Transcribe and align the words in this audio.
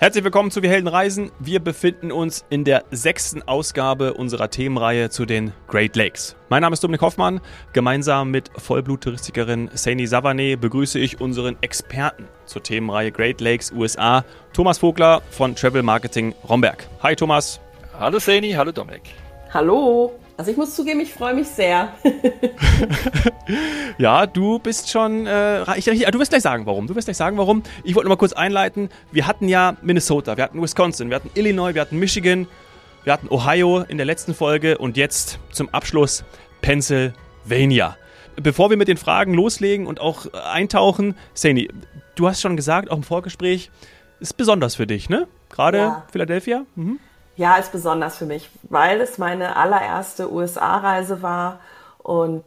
Herzlich 0.00 0.22
willkommen 0.22 0.52
zu 0.52 0.62
Wir 0.62 0.70
Helden 0.70 0.86
Reisen. 0.86 1.32
Wir 1.40 1.58
befinden 1.58 2.12
uns 2.12 2.44
in 2.50 2.62
der 2.62 2.84
sechsten 2.92 3.42
Ausgabe 3.42 4.14
unserer 4.14 4.48
Themenreihe 4.48 5.10
zu 5.10 5.26
den 5.26 5.52
Great 5.66 5.96
Lakes. 5.96 6.36
Mein 6.48 6.62
Name 6.62 6.74
ist 6.74 6.84
Dominik 6.84 7.02
Hoffmann. 7.02 7.40
Gemeinsam 7.72 8.30
mit 8.30 8.48
Vollblut-Touristikerin 8.56 9.70
Saini 9.74 10.06
Savane 10.06 10.56
begrüße 10.56 11.00
ich 11.00 11.20
unseren 11.20 11.56
Experten 11.62 12.28
zur 12.46 12.62
Themenreihe 12.62 13.10
Great 13.10 13.40
Lakes 13.40 13.72
USA, 13.72 14.24
Thomas 14.52 14.78
Vogler 14.78 15.20
von 15.32 15.56
Travel 15.56 15.82
Marketing 15.82 16.32
Romberg. 16.48 16.86
Hi 17.02 17.16
Thomas. 17.16 17.58
Hallo 17.98 18.20
Saini, 18.20 18.52
hallo 18.52 18.70
Dominik. 18.70 19.02
Hallo. 19.52 20.16
Also 20.38 20.52
ich 20.52 20.56
muss 20.56 20.76
zugeben, 20.76 21.00
ich 21.00 21.12
freue 21.12 21.34
mich 21.34 21.48
sehr. 21.48 21.92
ja, 23.98 24.24
du 24.24 24.60
bist 24.60 24.88
schon. 24.88 25.26
Äh, 25.26 25.76
ich, 25.76 25.88
ich, 25.88 26.04
du 26.04 26.18
wirst 26.20 26.30
gleich 26.30 26.44
sagen, 26.44 26.64
warum. 26.64 26.86
Du 26.86 26.94
wirst 26.94 27.08
gleich 27.08 27.16
sagen, 27.16 27.36
warum. 27.38 27.64
Ich 27.82 27.96
wollte 27.96 28.08
noch 28.08 28.14
mal 28.14 28.20
kurz 28.20 28.34
einleiten. 28.34 28.88
Wir 29.10 29.26
hatten 29.26 29.48
ja 29.48 29.76
Minnesota, 29.82 30.36
wir 30.36 30.44
hatten 30.44 30.62
Wisconsin, 30.62 31.10
wir 31.10 31.16
hatten 31.16 31.30
Illinois, 31.34 31.74
wir 31.74 31.82
hatten 31.82 31.98
Michigan, 31.98 32.46
wir 33.02 33.12
hatten 33.12 33.26
Ohio 33.30 33.80
in 33.80 33.96
der 33.96 34.06
letzten 34.06 34.32
Folge 34.32 34.78
und 34.78 34.96
jetzt 34.96 35.40
zum 35.50 35.70
Abschluss 35.70 36.22
Pennsylvania. 36.62 37.96
Bevor 38.36 38.70
wir 38.70 38.76
mit 38.76 38.86
den 38.86 38.96
Fragen 38.96 39.34
loslegen 39.34 39.88
und 39.88 40.00
auch 40.00 40.32
eintauchen, 40.32 41.16
Sani, 41.34 41.68
du 42.14 42.28
hast 42.28 42.42
schon 42.42 42.54
gesagt, 42.54 42.92
auch 42.92 42.96
im 42.98 43.02
Vorgespräch, 43.02 43.72
ist 44.20 44.36
besonders 44.36 44.76
für 44.76 44.86
dich, 44.86 45.08
ne? 45.08 45.26
Gerade 45.48 45.78
ja. 45.78 46.06
Philadelphia? 46.12 46.64
Mhm. 46.76 47.00
Ja, 47.38 47.54
ist 47.54 47.70
besonders 47.70 48.16
für 48.16 48.26
mich, 48.26 48.50
weil 48.64 49.00
es 49.00 49.16
meine 49.16 49.54
allererste 49.54 50.32
USA-Reise 50.32 51.22
war 51.22 51.60
und 51.98 52.44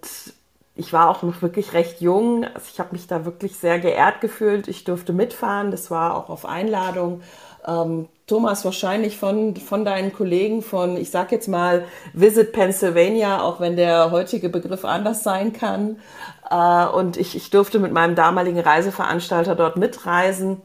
ich 0.76 0.92
war 0.92 1.10
auch 1.10 1.24
noch 1.24 1.42
wirklich 1.42 1.72
recht 1.72 2.02
jung. 2.02 2.44
Also 2.44 2.68
ich 2.74 2.78
habe 2.82 2.90
mich 2.92 3.08
da 3.08 3.24
wirklich 3.24 3.56
sehr 3.56 3.80
geehrt 3.80 4.20
gefühlt. 4.20 4.68
Ich 4.68 4.84
durfte 4.84 5.14
mitfahren. 5.14 5.72
Das 5.72 5.92
war 5.92 6.18
auch 6.18 6.30
auf 6.30 6.46
Einladung. 6.46 7.22
Ähm, 7.66 8.10
Thomas, 8.28 8.66
wahrscheinlich 8.66 9.18
von, 9.18 9.56
von 9.56 9.86
deinen 9.86 10.12
Kollegen 10.12 10.62
von, 10.62 10.98
ich 10.98 11.10
sag 11.10 11.32
jetzt 11.32 11.48
mal, 11.48 11.86
Visit 12.12 12.52
Pennsylvania, 12.52 13.42
auch 13.42 13.62
wenn 13.62 13.78
der 13.78 14.12
heutige 14.12 14.50
Begriff 14.50 14.84
anders 14.84 15.24
sein 15.24 15.54
kann. 15.54 16.02
Äh, 16.50 16.86
und 16.88 17.16
ich, 17.16 17.38
ich 17.38 17.50
durfte 17.50 17.80
mit 17.80 17.94
meinem 17.94 18.16
damaligen 18.16 18.60
Reiseveranstalter 18.60 19.56
dort 19.56 19.78
mitreisen. 19.78 20.62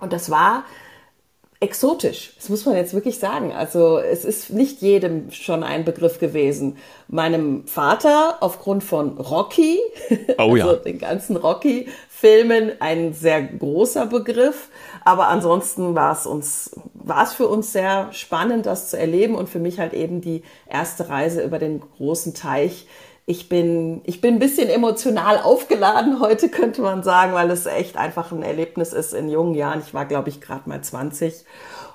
Und 0.00 0.12
das 0.12 0.30
war 0.30 0.64
exotisch. 1.62 2.32
Das 2.36 2.48
muss 2.48 2.66
man 2.66 2.74
jetzt 2.74 2.92
wirklich 2.92 3.20
sagen. 3.20 3.52
Also 3.52 3.98
es 3.98 4.24
ist 4.24 4.50
nicht 4.50 4.82
jedem 4.82 5.30
schon 5.30 5.62
ein 5.62 5.84
Begriff 5.84 6.18
gewesen. 6.18 6.76
Meinem 7.06 7.68
Vater 7.68 8.38
aufgrund 8.40 8.82
von 8.82 9.16
Rocky, 9.16 9.78
oh, 10.38 10.56
ja. 10.56 10.66
also 10.66 10.82
den 10.82 10.98
ganzen 10.98 11.36
Rocky-Filmen, 11.36 12.72
ein 12.80 13.12
sehr 13.14 13.42
großer 13.42 14.06
Begriff. 14.06 14.70
Aber 15.04 15.28
ansonsten 15.28 15.94
war 15.94 16.12
es 16.12 16.26
uns, 16.26 16.74
war 16.94 17.22
es 17.22 17.32
für 17.32 17.46
uns 17.46 17.72
sehr 17.72 18.12
spannend, 18.12 18.66
das 18.66 18.90
zu 18.90 18.98
erleben 18.98 19.36
und 19.36 19.48
für 19.48 19.60
mich 19.60 19.78
halt 19.78 19.92
eben 19.92 20.20
die 20.20 20.42
erste 20.68 21.08
Reise 21.08 21.42
über 21.42 21.60
den 21.60 21.80
großen 21.80 22.34
Teich 22.34 22.86
ich 23.24 23.48
bin, 23.48 24.00
ich 24.04 24.20
bin 24.20 24.34
ein 24.34 24.40
bisschen 24.40 24.68
emotional 24.68 25.38
aufgeladen 25.38 26.20
heute, 26.20 26.48
könnte 26.48 26.82
man 26.82 27.02
sagen, 27.02 27.34
weil 27.34 27.50
es 27.50 27.66
echt 27.66 27.96
einfach 27.96 28.32
ein 28.32 28.42
Erlebnis 28.42 28.92
ist 28.92 29.14
in 29.14 29.28
jungen 29.28 29.54
Jahren. 29.54 29.82
Ich 29.84 29.94
war, 29.94 30.06
glaube 30.06 30.28
ich, 30.28 30.40
gerade 30.40 30.68
mal 30.68 30.82
20. 30.82 31.44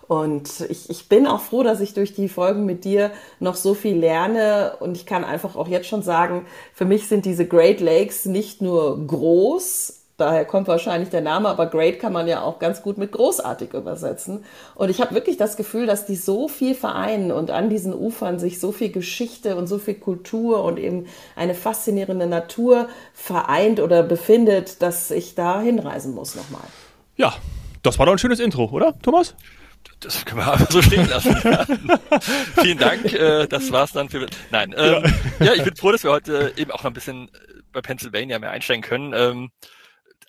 Und 0.08 0.62
ich, 0.70 0.90
ich 0.90 1.10
bin 1.10 1.28
auch 1.28 1.42
froh, 1.42 1.64
dass 1.64 1.82
ich 1.82 1.94
durch 1.94 2.14
die 2.14 2.30
Folgen 2.30 2.66
mit 2.66 2.86
dir 2.86 3.12
noch 3.42 3.56
so 3.56 3.74
viel 3.74 3.98
lerne. 3.98 4.78
Und 4.80 4.96
ich 4.96 5.06
kann 5.06 5.26
einfach 5.26 5.58
auch 5.58 5.68
jetzt 5.68 5.88
schon 5.88 6.02
sagen, 6.02 6.46
für 6.74 6.86
mich 6.86 7.10
sind 7.10 7.26
diese 7.26 7.46
Great 7.46 7.82
Lakes 7.82 8.26
nicht 8.26 8.62
nur 8.62 9.06
groß, 9.06 9.97
Daher 10.18 10.46
kommt 10.46 10.68
wahrscheinlich 10.68 11.10
der 11.10 11.22
Name, 11.22 11.48
aber 11.48 11.68
great 11.68 12.00
kann 12.00 12.12
man 12.12 12.28
ja 12.28 12.42
auch 12.42 12.58
ganz 12.58 12.82
gut 12.82 12.98
mit 12.98 13.12
großartig 13.12 13.74
übersetzen. 13.74 14.44
Und 14.74 14.90
ich 14.90 15.00
habe 15.00 15.14
wirklich 15.14 15.38
das 15.38 15.58
Gefühl, 15.58 15.86
dass 15.86 16.08
die 16.08 16.16
so 16.16 16.48
viel 16.48 16.74
vereinen 16.74 17.32
und 17.32 17.52
an 17.52 17.70
diesen 17.70 17.94
Ufern 17.94 18.40
sich 18.40 18.60
so 18.60 18.72
viel 18.72 18.92
Geschichte 18.92 19.56
und 19.56 19.68
so 19.68 19.78
viel 19.78 19.94
Kultur 19.94 20.64
und 20.64 20.80
eben 20.80 21.06
eine 21.36 21.54
faszinierende 21.54 22.26
Natur 22.26 22.90
vereint 23.14 23.80
oder 23.80 24.02
befindet, 24.02 24.82
dass 24.82 25.12
ich 25.12 25.36
da 25.36 25.62
hinreisen 25.62 26.16
muss 26.16 26.34
nochmal. 26.34 26.66
Ja, 27.16 27.36
das 27.84 28.00
war 28.00 28.08
doch 28.08 28.14
ein 28.14 28.18
schönes 28.18 28.40
Intro, 28.40 28.72
oder, 28.72 28.98
Thomas? 29.04 29.36
Das 30.00 30.26
können 30.26 30.42
wir 30.42 30.52
einfach 30.52 30.72
so 30.72 30.82
stehen 30.82 31.08
lassen. 31.08 31.36
Vielen 32.62 32.78
Dank. 32.80 33.14
Äh, 33.14 33.48
das 33.48 33.72
war's 33.72 33.92
dann 33.92 34.10
für. 34.10 34.26
Nein. 34.50 34.74
Ähm, 34.76 35.04
ja. 35.40 35.46
ja. 35.46 35.54
ich 35.54 35.64
bin 35.64 35.76
froh, 35.76 35.92
dass 35.92 36.04
wir 36.04 36.12
heute 36.12 36.54
eben 36.58 36.72
auch 36.72 36.84
noch 36.84 36.92
ein 36.92 36.94
bisschen 36.94 37.30
bei 37.72 37.82
Pennsylvania 37.82 38.40
mehr 38.40 38.52
einsteigen 38.52 38.82
können. 38.82 39.14
Ähm, 39.16 39.52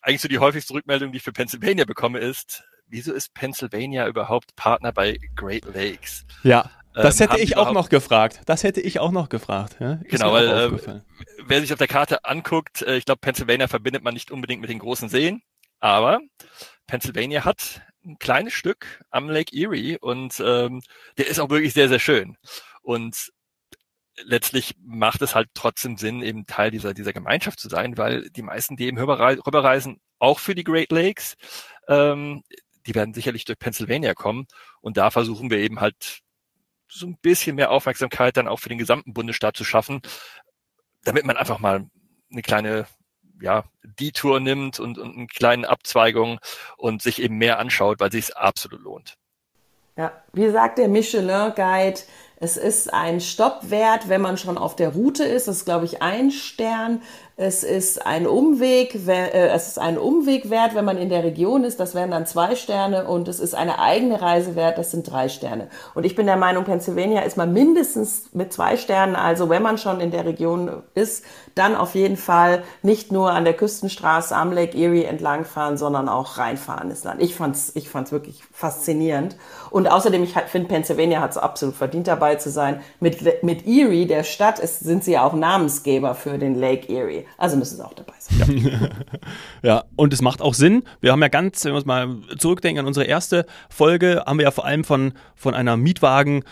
eigentlich 0.03 0.20
so 0.20 0.28
die 0.28 0.38
häufigste 0.38 0.75
Rückmeldung, 0.75 1.12
die 1.12 1.19
ich 1.19 1.22
für 1.22 1.32
Pennsylvania 1.32 1.84
bekomme, 1.84 2.19
ist, 2.19 2.64
wieso 2.86 3.12
ist 3.12 3.34
Pennsylvania 3.34 4.06
überhaupt 4.06 4.56
Partner 4.56 4.92
bei 4.92 5.19
Great 5.36 5.64
Lakes? 5.75 6.25
Ja. 6.42 6.70
Das 6.94 7.20
ähm, 7.20 7.28
hätte 7.28 7.42
ich 7.42 7.56
auch 7.56 7.72
noch 7.72 7.91
gefragt. 7.91 8.41
Das 8.47 8.64
hätte 8.64 8.81
ich 8.81 8.98
auch 8.98 9.12
noch 9.12 9.28
gefragt. 9.28 9.76
Ja, 9.78 10.00
genau, 10.04 10.32
weil 10.32 10.48
äh, 10.48 11.00
wer 11.47 11.60
sich 11.60 11.72
auf 11.72 11.78
der 11.78 11.86
Karte 11.86 12.25
anguckt, 12.25 12.82
äh, 12.82 12.97
ich 12.97 13.04
glaube, 13.04 13.20
Pennsylvania 13.20 13.69
verbindet 13.69 14.03
man 14.03 14.14
nicht 14.14 14.31
unbedingt 14.31 14.60
mit 14.60 14.70
den 14.70 14.81
großen 14.81 15.09
Seen, 15.09 15.42
aber 15.78 16.20
Pennsylvania 16.86 17.44
hat 17.44 17.82
ein 18.04 18.19
kleines 18.19 18.53
Stück 18.53 19.04
am 19.10 19.28
Lake 19.28 19.54
Erie 19.56 19.98
und 20.00 20.41
ähm, 20.44 20.80
der 21.19 21.28
ist 21.28 21.38
auch 21.38 21.50
wirklich 21.50 21.75
sehr, 21.75 21.88
sehr 21.88 21.98
schön. 21.98 22.36
Und 22.82 23.30
letztlich 24.24 24.74
macht 24.82 25.22
es 25.22 25.34
halt 25.34 25.48
trotzdem 25.54 25.96
Sinn, 25.96 26.22
eben 26.22 26.46
Teil 26.46 26.70
dieser, 26.70 26.94
dieser 26.94 27.12
Gemeinschaft 27.12 27.60
zu 27.60 27.68
sein, 27.68 27.96
weil 27.96 28.30
die 28.30 28.42
meisten, 28.42 28.76
die 28.76 28.86
eben 28.86 28.98
rüberreisen, 28.98 30.00
auch 30.18 30.38
für 30.38 30.54
die 30.54 30.64
Great 30.64 30.90
Lakes, 30.90 31.36
ähm, 31.88 32.42
die 32.86 32.94
werden 32.94 33.14
sicherlich 33.14 33.44
durch 33.44 33.58
Pennsylvania 33.58 34.14
kommen. 34.14 34.46
Und 34.80 34.96
da 34.96 35.10
versuchen 35.10 35.50
wir 35.50 35.58
eben 35.58 35.80
halt 35.80 36.20
so 36.90 37.06
ein 37.06 37.18
bisschen 37.20 37.56
mehr 37.56 37.70
Aufmerksamkeit 37.70 38.36
dann 38.36 38.48
auch 38.48 38.60
für 38.60 38.70
den 38.70 38.78
gesamten 38.78 39.12
Bundesstaat 39.12 39.56
zu 39.56 39.64
schaffen, 39.64 40.00
damit 41.04 41.24
man 41.24 41.36
einfach 41.36 41.58
mal 41.58 41.86
eine 42.30 42.42
kleine 42.42 42.86
ja, 43.40 43.64
Detour 43.82 44.40
nimmt 44.40 44.80
und, 44.80 44.98
und 44.98 45.16
eine 45.16 45.26
kleine 45.26 45.68
Abzweigung 45.68 46.40
und 46.76 47.02
sich 47.02 47.22
eben 47.22 47.36
mehr 47.36 47.58
anschaut, 47.58 48.00
weil 48.00 48.10
sich 48.10 48.24
es 48.24 48.32
absolut 48.32 48.80
lohnt. 48.80 49.14
Ja, 49.96 50.12
wie 50.32 50.48
sagt 50.50 50.78
der 50.78 50.88
Michelin 50.88 51.52
Guide, 51.54 52.00
es 52.41 52.56
ist 52.56 52.93
ein 52.93 53.21
Stopp 53.21 53.71
wert, 53.71 54.09
wenn 54.09 54.21
man 54.21 54.37
schon 54.37 54.59
auf 54.59 54.76
der 54.76 54.91
Route 54.91 55.25
ist. 55.25 55.49
Das 55.49 55.56
ist, 55.59 55.65
glaube 55.65 55.87
ich, 55.87 56.03
ein 56.03 56.31
Stern. 56.31 57.03
Es 57.41 57.62
ist 57.62 58.04
ein 58.04 58.26
Umweg, 58.26 58.97
äh, 59.06 59.50
es 59.50 59.69
ist 59.69 59.78
ein 59.78 59.97
Umweg 59.97 60.50
wert, 60.50 60.75
wenn 60.75 60.84
man 60.84 60.99
in 60.99 61.09
der 61.09 61.22
Region 61.22 61.62
ist. 61.62 61.78
Das 61.78 61.94
wären 61.94 62.10
dann 62.10 62.26
zwei 62.26 62.56
Sterne 62.56 63.06
und 63.06 63.28
es 63.28 63.38
ist 63.38 63.54
eine 63.54 63.78
eigene 63.78 64.21
Reise 64.21 64.56
wert. 64.56 64.76
Das 64.76 64.91
sind 64.91 65.09
drei 65.09 65.28
Sterne. 65.28 65.69
Und 65.94 66.03
ich 66.03 66.16
bin 66.16 66.27
der 66.27 66.37
Meinung, 66.37 66.65
Pennsylvania 66.65 67.21
ist 67.21 67.37
man 67.37 67.53
mindestens 67.53 68.31
mit 68.32 68.53
zwei 68.53 68.77
Sternen. 68.77 69.15
Also 69.15 69.48
wenn 69.48 69.62
man 69.62 69.78
schon 69.78 70.00
in 70.00 70.10
der 70.10 70.25
Region 70.25 70.82
ist, 70.94 71.25
dann 71.54 71.77
auf 71.77 71.94
jeden 71.94 72.16
Fall 72.16 72.65
nicht 72.82 73.12
nur 73.12 73.31
an 73.31 73.44
der 73.44 73.54
Küstenstraße 73.54 74.34
am 74.34 74.50
Lake 74.50 74.77
Erie 74.77 75.04
entlangfahren, 75.04 75.77
sondern 75.77 76.09
auch 76.09 76.38
reinfahren 76.38 76.91
ins 76.91 77.04
Land. 77.04 77.22
Ich 77.22 77.37
fand's, 77.37 77.71
ich 77.77 77.88
fand's 77.88 78.10
wirklich 78.10 78.43
faszinierend. 78.53 79.37
Und 79.71 79.88
außerdem, 79.88 80.25
ich 80.25 80.34
finde, 80.48 80.66
Pennsylvania 80.66 81.21
hat 81.21 81.31
es 81.31 81.38
absolut 81.38 81.77
verdient 81.77 82.09
dabei 82.09 82.34
zu 82.34 82.50
sein. 82.50 82.81
Mit, 82.98 83.44
mit 83.44 83.65
Erie, 83.65 84.06
der 84.06 84.25
Stadt, 84.25 84.59
ist, 84.59 84.81
sind 84.81 85.04
sie 85.04 85.12
ja 85.12 85.25
auch 85.25 85.34
Namensgeber 85.34 86.16
für 86.16 86.37
den 86.37 86.56
Lake 86.56 86.93
Erie. 86.93 87.28
Also 87.37 87.56
müssen 87.56 87.77
sie 87.77 87.84
auch 87.84 87.94
dabei 87.94 88.15
sein. 88.19 88.59
Ja. 88.59 88.89
ja, 89.62 89.84
und 89.97 90.12
es 90.12 90.22
macht 90.22 90.43
auch 90.43 90.55
Sinn. 90.55 90.83
Wir 91.00 91.12
haben 91.12 91.22
ja 91.22 91.28
ganz, 91.28 91.65
wenn 91.65 91.72
wir 91.72 91.77
uns 91.77 91.87
mal 91.87 92.16
zurückdenken 92.39 92.81
an 92.81 92.87
unsere 92.87 93.06
erste 93.06 93.47
Folge, 93.69 94.25
haben 94.27 94.39
wir 94.39 94.44
ja 94.44 94.50
vor 94.50 94.65
allem 94.65 94.84
von, 94.84 95.12
von 95.34 95.55
einer 95.55 95.77
Mietwagen- 95.77 96.43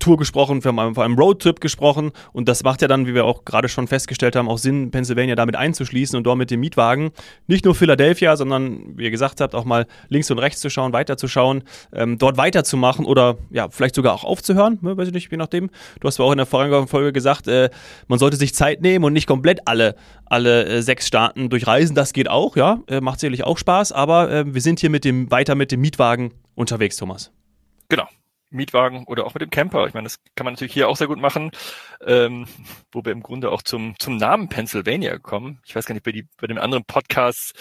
Tour 0.00 0.16
gesprochen, 0.16 0.64
wir 0.64 0.72
haben 0.74 0.94
vor 0.94 1.04
einem 1.04 1.16
Roadtrip 1.16 1.60
gesprochen 1.60 2.10
und 2.32 2.48
das 2.48 2.64
macht 2.64 2.82
ja 2.82 2.88
dann, 2.88 3.06
wie 3.06 3.14
wir 3.14 3.24
auch 3.24 3.44
gerade 3.44 3.68
schon 3.68 3.86
festgestellt 3.86 4.34
haben, 4.34 4.48
auch 4.48 4.58
Sinn, 4.58 4.90
Pennsylvania 4.90 5.36
damit 5.36 5.54
einzuschließen 5.54 6.16
und 6.16 6.24
dort 6.24 6.36
mit 6.36 6.50
dem 6.50 6.58
Mietwagen 6.58 7.10
nicht 7.46 7.64
nur 7.64 7.76
Philadelphia, 7.76 8.36
sondern 8.36 8.98
wie 8.98 9.04
ihr 9.04 9.12
gesagt 9.12 9.40
habt, 9.40 9.54
auch 9.54 9.64
mal 9.64 9.86
links 10.08 10.30
und 10.32 10.40
rechts 10.40 10.60
zu 10.60 10.68
schauen, 10.68 10.92
weiterzuschauen, 10.92 11.62
ähm, 11.92 12.18
dort 12.18 12.36
weiterzumachen 12.36 13.06
oder 13.06 13.36
ja, 13.50 13.68
vielleicht 13.70 13.94
sogar 13.94 14.14
auch 14.14 14.24
aufzuhören, 14.24 14.78
ne, 14.82 14.96
weiß 14.96 15.08
ich 15.08 15.14
nicht, 15.14 15.30
je 15.30 15.36
nachdem. 15.36 15.70
Du 16.00 16.08
hast 16.08 16.18
ja 16.18 16.24
auch 16.24 16.32
in 16.32 16.38
der 16.38 16.46
vorherigen 16.46 16.88
Folge 16.88 17.12
gesagt, 17.12 17.46
äh, 17.46 17.70
man 18.08 18.18
sollte 18.18 18.36
sich 18.36 18.54
Zeit 18.54 18.82
nehmen 18.82 19.04
und 19.04 19.12
nicht 19.12 19.28
komplett 19.28 19.60
alle, 19.66 19.94
alle 20.26 20.64
äh, 20.64 20.82
sechs 20.82 21.06
Staaten 21.06 21.50
durchreisen. 21.50 21.94
Das 21.94 22.12
geht 22.12 22.28
auch, 22.28 22.56
ja, 22.56 22.80
äh, 22.88 23.00
macht 23.00 23.20
sicherlich 23.20 23.44
auch 23.44 23.58
Spaß, 23.58 23.92
aber 23.92 24.28
äh, 24.30 24.54
wir 24.54 24.60
sind 24.60 24.80
hier 24.80 24.90
mit 24.90 25.04
dem, 25.04 25.30
weiter 25.30 25.54
mit 25.54 25.70
dem 25.70 25.80
Mietwagen 25.80 26.34
unterwegs, 26.56 26.96
Thomas. 26.96 27.30
Genau, 27.88 28.08
Mietwagen 28.50 29.04
oder 29.04 29.26
auch 29.26 29.34
mit 29.34 29.42
dem 29.42 29.50
Camper. 29.50 29.86
Ich 29.86 29.94
meine, 29.94 30.04
das 30.04 30.18
kann 30.34 30.44
man 30.44 30.54
natürlich 30.54 30.72
hier 30.72 30.88
auch 30.88 30.96
sehr 30.96 31.06
gut 31.06 31.18
machen, 31.18 31.50
ähm, 32.04 32.46
wo 32.92 33.04
wir 33.04 33.12
im 33.12 33.22
Grunde 33.22 33.50
auch 33.50 33.62
zum, 33.62 33.94
zum 33.98 34.16
Namen 34.16 34.48
Pennsylvania 34.48 35.18
kommen. 35.18 35.60
Ich 35.66 35.74
weiß 35.74 35.86
gar 35.86 35.94
nicht, 35.94 36.04
bei, 36.04 36.12
die, 36.12 36.26
bei 36.40 36.46
den 36.46 36.58
anderen 36.58 36.84
Podcasts, 36.84 37.52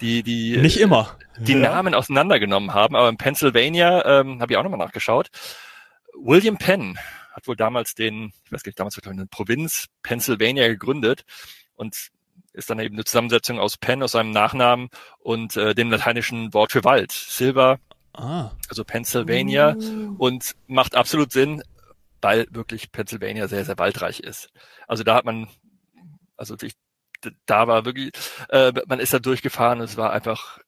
die, 0.00 0.22
die, 0.22 0.56
nicht 0.58 0.80
immer. 0.80 1.16
die 1.38 1.52
ja. 1.52 1.58
Namen 1.58 1.94
auseinandergenommen 1.94 2.74
haben, 2.74 2.94
aber 2.94 3.08
in 3.08 3.16
Pennsylvania 3.16 4.20
ähm, 4.20 4.40
habe 4.40 4.52
ich 4.52 4.56
auch 4.56 4.62
nochmal 4.62 4.78
nachgeschaut. 4.78 5.28
William 6.14 6.58
Penn 6.58 6.98
hat 7.32 7.46
wohl 7.46 7.56
damals 7.56 7.94
den, 7.94 8.32
ich 8.44 8.52
weiß 8.52 8.62
gar 8.62 8.70
nicht, 8.70 8.80
damals 8.80 8.96
war 9.04 9.12
eine 9.12 9.26
Provinz 9.26 9.86
Pennsylvania 10.02 10.66
gegründet 10.68 11.24
und 11.76 12.10
ist 12.52 12.70
dann 12.70 12.80
eben 12.80 12.96
eine 12.96 13.04
Zusammensetzung 13.04 13.60
aus 13.60 13.76
Penn, 13.76 14.02
aus 14.02 14.12
seinem 14.12 14.32
Nachnamen 14.32 14.88
und 15.20 15.56
äh, 15.56 15.74
dem 15.74 15.90
lateinischen 15.90 16.52
Wort 16.54 16.72
für 16.72 16.82
Wald. 16.82 17.12
Silber 17.12 17.78
Ah. 18.18 18.52
Also 18.68 18.84
Pennsylvania 18.84 19.74
mm. 19.74 20.16
und 20.18 20.54
macht 20.66 20.94
absolut 20.96 21.32
Sinn, 21.32 21.62
weil 22.20 22.46
wirklich 22.50 22.90
Pennsylvania 22.90 23.48
sehr, 23.48 23.64
sehr 23.64 23.78
waldreich 23.78 24.20
ist. 24.20 24.50
Also 24.86 25.04
da 25.04 25.14
hat 25.14 25.24
man, 25.24 25.48
also 26.36 26.56
ich, 26.60 26.74
da 27.46 27.68
war 27.68 27.84
wirklich, 27.84 28.12
äh, 28.48 28.72
man 28.86 29.00
ist 29.00 29.14
da 29.14 29.18
durchgefahren, 29.18 29.80
es 29.80 29.96
war 29.96 30.12
einfach 30.12 30.58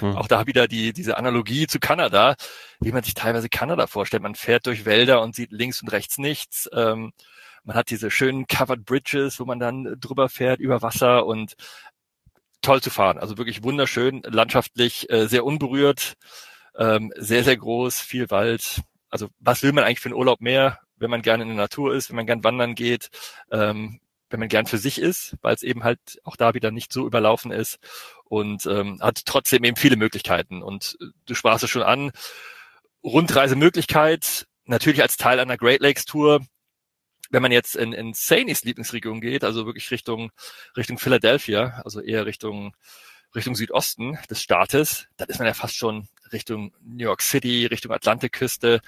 hm. 0.00 0.16
Auch 0.16 0.26
da 0.26 0.46
wieder 0.46 0.66
die, 0.66 0.92
diese 0.92 1.16
Analogie 1.16 1.66
zu 1.66 1.78
Kanada, 1.78 2.34
wie 2.80 2.92
man 2.92 3.02
sich 3.02 3.14
teilweise 3.14 3.48
Kanada 3.48 3.86
vorstellt. 3.86 4.22
Man 4.22 4.34
fährt 4.34 4.66
durch 4.66 4.84
Wälder 4.84 5.22
und 5.22 5.34
sieht 5.34 5.52
links 5.52 5.80
und 5.80 5.92
rechts 5.92 6.18
nichts. 6.18 6.68
Ähm, 6.72 7.12
man 7.64 7.76
hat 7.76 7.90
diese 7.90 8.10
schönen 8.10 8.46
Covered 8.46 8.84
Bridges, 8.84 9.40
wo 9.40 9.44
man 9.44 9.58
dann 9.58 9.96
drüber 10.00 10.28
fährt 10.28 10.60
über 10.60 10.82
Wasser 10.82 11.26
und 11.26 11.54
toll 12.66 12.82
zu 12.82 12.90
fahren. 12.90 13.18
Also 13.18 13.38
wirklich 13.38 13.62
wunderschön, 13.62 14.22
landschaftlich 14.24 15.08
äh, 15.10 15.26
sehr 15.28 15.44
unberührt, 15.44 16.14
ähm, 16.76 17.12
sehr, 17.16 17.44
sehr 17.44 17.56
groß, 17.56 18.00
viel 18.00 18.28
Wald. 18.30 18.82
Also 19.08 19.28
was 19.38 19.62
will 19.62 19.72
man 19.72 19.84
eigentlich 19.84 20.00
für 20.00 20.08
einen 20.08 20.18
Urlaub 20.18 20.40
mehr, 20.40 20.80
wenn 20.96 21.10
man 21.10 21.22
gerne 21.22 21.44
in 21.44 21.50
der 21.50 21.56
Natur 21.56 21.94
ist, 21.94 22.10
wenn 22.10 22.16
man 22.16 22.26
gern 22.26 22.44
wandern 22.44 22.74
geht, 22.74 23.10
ähm, 23.52 24.00
wenn 24.30 24.40
man 24.40 24.48
gern 24.48 24.66
für 24.66 24.78
sich 24.78 25.00
ist, 25.00 25.36
weil 25.42 25.54
es 25.54 25.62
eben 25.62 25.84
halt 25.84 26.00
auch 26.24 26.34
da 26.36 26.54
wieder 26.54 26.72
nicht 26.72 26.92
so 26.92 27.06
überlaufen 27.06 27.52
ist 27.52 27.78
und 28.24 28.66
ähm, 28.66 28.98
hat 29.00 29.24
trotzdem 29.26 29.62
eben 29.62 29.76
viele 29.76 29.96
Möglichkeiten. 29.96 30.62
Und 30.62 30.96
äh, 31.00 31.06
du 31.26 31.34
sprachst 31.34 31.62
es 31.62 31.70
schon 31.70 31.82
an, 31.82 32.10
Rundreisemöglichkeit, 33.04 34.46
natürlich 34.64 35.02
als 35.02 35.16
Teil 35.16 35.38
einer 35.38 35.56
Great 35.56 35.80
Lakes 35.80 36.04
Tour. 36.04 36.40
Wenn 37.30 37.42
man 37.42 37.52
jetzt 37.52 37.76
in, 37.76 37.92
in 37.92 38.12
Sainys 38.14 38.64
Lieblingsregion 38.64 39.20
geht, 39.20 39.44
also 39.44 39.66
wirklich 39.66 39.90
Richtung, 39.90 40.30
Richtung 40.76 40.98
Philadelphia, 40.98 41.80
also 41.84 42.00
eher 42.00 42.26
Richtung, 42.26 42.74
Richtung 43.34 43.54
Südosten 43.54 44.18
des 44.30 44.42
Staates, 44.42 45.08
dann 45.16 45.28
ist 45.28 45.38
man 45.38 45.46
ja 45.46 45.54
fast 45.54 45.76
schon 45.76 46.08
Richtung 46.32 46.72
New 46.82 47.04
York 47.04 47.22
City, 47.22 47.66
Richtung 47.66 47.92
Atlantikküste. 47.92 48.80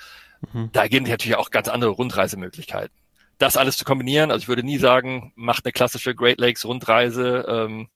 Mhm. 0.53 0.71
Da 0.73 0.89
gehen 0.89 1.05
natürlich 1.05 1.37
auch 1.37 1.51
ganz 1.51 1.69
andere 1.69 1.91
Rundreisemöglichkeiten 1.91 2.97
das 3.39 3.57
alles 3.57 3.77
zu 3.77 3.85
kombinieren, 3.85 4.31
also 4.31 4.43
ich 4.43 4.49
würde 4.49 4.65
nie 4.65 4.79
sagen, 4.79 5.33
macht 5.37 5.65
eine 5.65 5.73
klassische 5.73 6.15
Great 6.15 6.41
Lakes 6.41 6.65
Rundreise 6.65 7.47
ähm, 7.49 7.89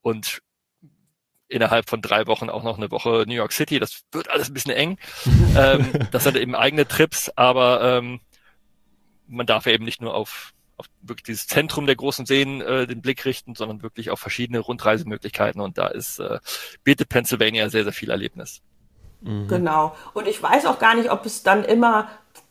und 0.00 0.40
innerhalb 1.48 1.88
von 1.88 2.02
drei 2.02 2.26
Wochen 2.26 2.50
auch 2.50 2.62
noch 2.62 2.76
eine 2.76 2.90
Woche 2.90 3.24
New 3.26 3.34
York 3.34 3.52
City. 3.52 3.78
Das 3.78 4.02
wird 4.10 4.30
alles 4.30 4.48
ein 4.48 4.54
bisschen 4.54 4.72
eng. 4.72 4.98
ähm, 5.56 5.92
das 6.10 6.24
sind 6.24 6.36
eben 6.36 6.54
eigene 6.54 6.88
Trips, 6.88 7.30
aber 7.36 7.98
ähm, 7.98 8.20
man 9.28 9.46
darf 9.46 9.66
ja 9.66 9.72
eben 9.72 9.84
nicht 9.84 10.00
nur 10.00 10.14
auf, 10.14 10.52
auf 10.76 10.86
wirklich 11.02 11.24
dieses 11.24 11.46
Zentrum 11.46 11.86
der 11.86 11.96
großen 11.96 12.26
Seen 12.26 12.60
äh, 12.60 12.86
den 12.86 13.02
Blick 13.02 13.24
richten, 13.24 13.54
sondern 13.54 13.82
wirklich 13.82 14.10
auf 14.10 14.20
verschiedene 14.20 14.60
Rundreisemöglichkeiten. 14.60 15.60
Und 15.60 15.78
da 15.78 15.88
ist 15.88 16.18
äh, 16.18 16.38
bietet 16.84 17.08
Pennsylvania 17.08 17.68
sehr, 17.68 17.84
sehr 17.84 17.92
viel 17.92 18.10
Erlebnis. 18.10 18.62
Mhm. 19.20 19.48
Genau. 19.48 19.96
Und 20.14 20.26
ich 20.26 20.42
weiß 20.42 20.66
auch 20.66 20.78
gar 20.78 20.94
nicht, 20.94 21.10
ob 21.10 21.26
es 21.26 21.42
dann 21.42 21.64
immer 21.64 22.08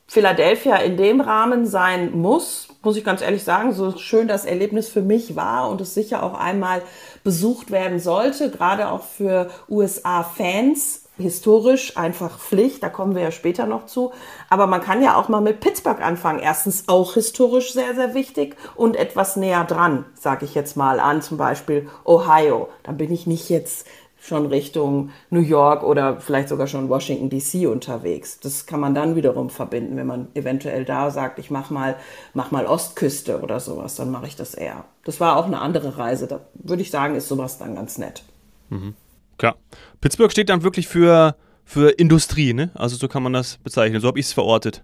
Philadelphia 0.07 0.77
in 0.77 0.97
dem 0.97 1.19
Rahmen 1.19 1.65
sein 1.65 2.11
muss, 2.11 2.67
muss 2.83 2.95
ich 2.95 3.03
ganz 3.03 3.21
ehrlich 3.21 3.43
sagen, 3.43 3.73
so 3.73 3.97
schön 3.97 4.27
das 4.27 4.45
Erlebnis 4.45 4.87
für 4.87 5.01
mich 5.01 5.35
war 5.35 5.69
und 5.69 5.81
es 5.81 5.95
sicher 5.95 6.21
auch 6.21 6.35
einmal 6.35 6.83
besucht 7.23 7.71
werden 7.71 7.99
sollte, 7.99 8.51
gerade 8.51 8.89
auch 8.89 9.03
für 9.03 9.49
USA-Fans, 9.67 11.04
historisch 11.17 11.97
einfach 11.97 12.39
Pflicht, 12.39 12.83
da 12.83 12.89
kommen 12.89 13.15
wir 13.15 13.21
ja 13.21 13.31
später 13.31 13.65
noch 13.65 13.85
zu. 13.85 14.11
Aber 14.49 14.67
man 14.67 14.81
kann 14.81 15.01
ja 15.01 15.15
auch 15.15 15.29
mal 15.29 15.41
mit 15.41 15.59
Pittsburgh 15.59 16.01
anfangen. 16.01 16.39
Erstens 16.39 16.85
auch 16.87 17.13
historisch 17.13 17.73
sehr, 17.73 17.95
sehr 17.95 18.13
wichtig 18.13 18.55
und 18.75 18.95
etwas 18.95 19.35
näher 19.35 19.63
dran, 19.63 20.05
sage 20.13 20.45
ich 20.45 20.55
jetzt 20.55 20.77
mal 20.77 20.99
an, 20.99 21.21
zum 21.21 21.37
Beispiel 21.37 21.89
Ohio. 22.03 22.69
Da 22.83 22.91
bin 22.91 23.11
ich 23.11 23.27
nicht 23.27 23.49
jetzt 23.49 23.87
schon 24.25 24.47
Richtung 24.47 25.11
New 25.29 25.41
York 25.41 25.83
oder 25.83 26.19
vielleicht 26.19 26.49
sogar 26.49 26.67
schon 26.67 26.89
Washington 26.89 27.29
DC 27.29 27.69
unterwegs. 27.69 28.39
Das 28.39 28.65
kann 28.65 28.79
man 28.79 28.95
dann 28.95 29.15
wiederum 29.15 29.49
verbinden, 29.49 29.97
wenn 29.97 30.07
man 30.07 30.27
eventuell 30.33 30.83
da 30.83 31.11
sagt, 31.11 31.39
ich 31.39 31.51
mach 31.51 31.69
mal, 31.69 31.95
mach 32.33 32.51
mal 32.51 32.65
Ostküste 32.65 33.41
oder 33.41 33.59
sowas, 33.59 33.95
dann 33.95 34.11
mache 34.11 34.27
ich 34.27 34.35
das 34.35 34.55
eher. 34.55 34.85
Das 35.03 35.19
war 35.19 35.37
auch 35.37 35.45
eine 35.45 35.61
andere 35.61 35.97
Reise. 35.97 36.27
Da 36.27 36.41
würde 36.55 36.81
ich 36.81 36.91
sagen, 36.91 37.15
ist 37.15 37.27
sowas 37.27 37.59
dann 37.59 37.75
ganz 37.75 37.97
nett. 37.97 38.23
Mhm. 38.69 38.95
Klar. 39.37 39.55
Pittsburgh 40.05 40.31
steht 40.31 40.49
dann 40.49 40.61
wirklich 40.61 40.87
für, 40.87 41.35
für 41.63 41.89
Industrie, 41.89 42.53
ne? 42.53 42.69
Also 42.75 42.95
so 42.95 43.07
kann 43.07 43.23
man 43.23 43.33
das 43.33 43.57
bezeichnen. 43.57 43.99
So 44.01 44.07
habe 44.07 44.19
ich 44.19 44.27
es 44.27 44.33
verortet. 44.33 44.83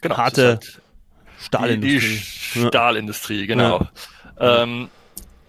Genau. 0.00 0.16
Harte 0.16 0.46
halt 0.46 0.80
Stahlindustrie. 1.40 2.22
Die, 2.54 2.60
die 2.60 2.66
Stahlindustrie, 2.68 3.46
genau. 3.48 3.88
Ja. 4.38 4.62
Ähm, 4.62 4.90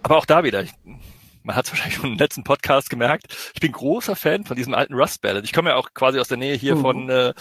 aber 0.01 0.17
auch 0.17 0.25
da 0.25 0.43
wieder, 0.43 0.63
ich, 0.63 0.71
man 1.43 1.55
hat 1.55 1.65
es 1.65 1.71
wahrscheinlich 1.71 1.97
schon 1.97 2.13
im 2.13 2.17
letzten 2.17 2.43
Podcast 2.43 2.89
gemerkt, 2.89 3.27
ich 3.53 3.61
bin 3.61 3.73
großer 3.73 4.15
Fan 4.15 4.43
von 4.43 4.57
diesem 4.57 4.73
alten 4.73 4.95
Rust 4.95 5.21
Ballad. 5.21 5.43
Ich 5.43 5.53
komme 5.53 5.69
ja 5.69 5.75
auch 5.75 5.93
quasi 5.93 6.19
aus 6.19 6.29
der 6.29 6.37
Nähe 6.37 6.55
hier 6.55 6.75
mhm. 6.75 6.81
von 6.81 7.09
äh, 7.11 7.33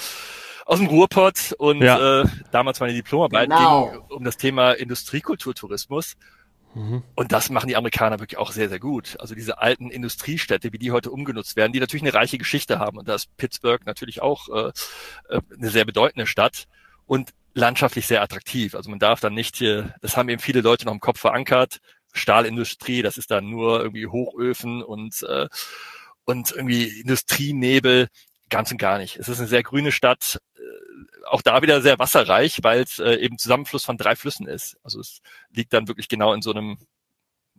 aus 0.67 0.81
dem 0.81 0.89
Ruhrpott 0.89 1.55
und 1.57 1.81
ja. 1.81 2.21
äh, 2.21 2.27
damals 2.51 2.81
meine 2.81 2.93
Diplomarbeit 2.93 3.49
genau. 3.49 3.89
ging 3.89 4.01
um 4.11 4.25
das 4.25 4.37
Thema 4.37 4.73
Industriekulturtourismus. 4.73 6.19
Mhm. 6.75 7.03
Und 7.15 7.33
das 7.33 7.51
machen 7.51 7.69
die 7.69 7.77
Amerikaner 7.77 8.19
wirklich 8.19 8.39
auch 8.39 8.53
sehr, 8.53 8.69
sehr 8.69 8.81
gut. 8.81 9.17
Also 9.21 9.35
diese 9.35 9.59
alten 9.59 9.91
Industriestädte, 9.91 10.73
wie 10.73 10.79
die 10.79 10.93
heute 10.93 11.11
umgenutzt 11.11 11.57
werden, 11.57 11.73
die 11.73 11.81
natürlich 11.81 12.03
eine 12.03 12.15
reiche 12.15 12.39
Geschichte 12.39 12.79
haben. 12.79 12.99
Und 12.99 13.09
da 13.09 13.15
ist 13.15 13.35
Pittsburgh 13.37 13.85
natürlich 13.87 14.21
auch 14.21 14.49
äh, 14.49 14.73
äh 15.29 15.41
eine 15.57 15.71
sehr 15.71 15.85
bedeutende 15.85 16.27
Stadt 16.27 16.65
und 17.07 17.31
landschaftlich 17.55 18.07
sehr 18.07 18.23
attraktiv. 18.23 18.75
Also 18.75 18.91
man 18.91 18.99
darf 18.99 19.21
dann 19.21 19.35
nicht 19.35 19.57
hier, 19.57 19.95
das 20.03 20.17
haben 20.17 20.29
eben 20.29 20.43
viele 20.43 20.61
Leute 20.61 20.85
noch 20.85 20.93
im 20.93 21.01
Kopf 21.01 21.21
verankert, 21.21 21.79
Stahlindustrie, 22.13 23.03
das 23.03 23.17
ist 23.17 23.31
dann 23.31 23.49
nur 23.49 23.81
irgendwie 23.81 24.07
Hochöfen 24.07 24.83
und, 24.83 25.23
äh, 25.23 25.49
und 26.25 26.53
irgendwie 26.53 27.01
Industrienebel. 27.01 28.09
Ganz 28.51 28.71
und 28.71 28.79
gar 28.79 28.99
nicht. 28.99 29.17
Es 29.17 29.29
ist 29.29 29.39
eine 29.39 29.49
sehr 29.49 29.63
grüne 29.63 29.91
Stadt, 29.91 30.39
auch 31.27 31.43
da 31.43 31.63
wieder 31.63 31.81
sehr 31.81 31.99
wasserreich, 31.99 32.59
weil 32.63 32.83
es 32.83 32.99
äh, 32.99 33.15
eben 33.17 33.39
Zusammenfluss 33.39 33.85
von 33.85 33.97
drei 33.97 34.17
Flüssen 34.17 34.47
ist. 34.47 34.77
Also 34.83 35.01
es 35.01 35.21
liegt 35.51 35.73
dann 35.73 35.89
wirklich 35.89 36.09
genau 36.09 36.33
in 36.33 36.43
so 36.43 36.53
einem 36.53 36.79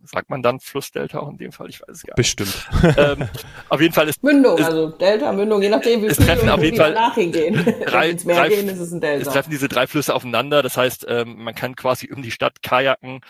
sagt 0.04 0.30
man 0.30 0.42
dann 0.42 0.60
Flussdelta 0.60 1.18
auch 1.18 1.28
in 1.28 1.38
dem 1.38 1.52
Fall? 1.52 1.68
Ich 1.68 1.80
weiß 1.80 1.88
es 1.88 2.02
gar 2.02 2.14
nicht. 2.16 2.36
Bestimmt. 2.36 2.68
Ähm, 2.96 3.28
auf 3.68 3.80
jeden 3.80 3.92
Fall 3.92 4.08
ist 4.08 4.22
Mündung, 4.22 4.58
ist, 4.58 4.66
also 4.66 4.90
Delta, 4.90 5.32
Mündung, 5.32 5.62
je 5.62 5.68
nachdem, 5.68 6.02
wie 6.02 6.06
es 6.06 6.16
treffen 6.16 6.48
auf 6.48 6.62
jeden 6.62 6.76
Fall 6.76 6.92
nachhingehen. 6.92 7.54
Drei, 7.86 8.10
Wenn 8.10 8.26
Meer 8.26 8.36
drei, 8.36 8.48
gehen, 8.48 8.68
ist 8.68 8.78
es 8.78 8.92
ein 8.92 9.00
Delta. 9.00 9.26
Es 9.26 9.32
treffen 9.32 9.50
diese 9.50 9.68
drei 9.68 9.86
Flüsse 9.86 10.14
aufeinander. 10.14 10.62
Das 10.62 10.76
heißt, 10.76 11.06
ähm, 11.08 11.42
man 11.42 11.54
kann 11.54 11.74
quasi 11.74 12.12
um 12.12 12.22
die 12.22 12.30
Stadt 12.30 12.62
kajaken. 12.62 13.20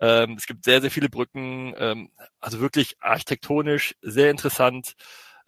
Ähm, 0.00 0.34
es 0.36 0.46
gibt 0.46 0.64
sehr, 0.64 0.80
sehr 0.80 0.90
viele 0.90 1.08
Brücken. 1.08 1.74
Ähm, 1.78 2.10
also 2.40 2.60
wirklich 2.60 2.96
architektonisch 3.00 3.94
sehr 4.02 4.30
interessant 4.30 4.94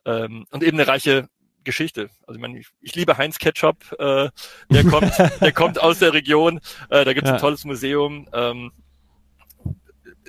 ähm, 0.04 0.46
und 0.50 0.62
eben 0.62 0.78
eine 0.78 0.88
reiche 0.88 1.28
Geschichte. 1.68 2.08
Also 2.26 2.38
ich, 2.38 2.40
meine, 2.40 2.58
ich, 2.58 2.68
ich 2.80 2.94
liebe 2.94 3.18
Heinz 3.18 3.38
Ketchup, 3.38 3.92
äh, 3.98 4.30
der 4.70 4.84
kommt, 4.84 5.12
der 5.40 5.52
kommt 5.52 5.80
aus 5.80 5.98
der 5.98 6.14
Region. 6.14 6.60
Äh, 6.88 7.04
da 7.04 7.12
gibt 7.12 7.26
es 7.26 7.30
ja. 7.30 7.34
ein 7.34 7.40
tolles 7.40 7.64
Museum. 7.64 8.26
Ähm, 8.32 8.72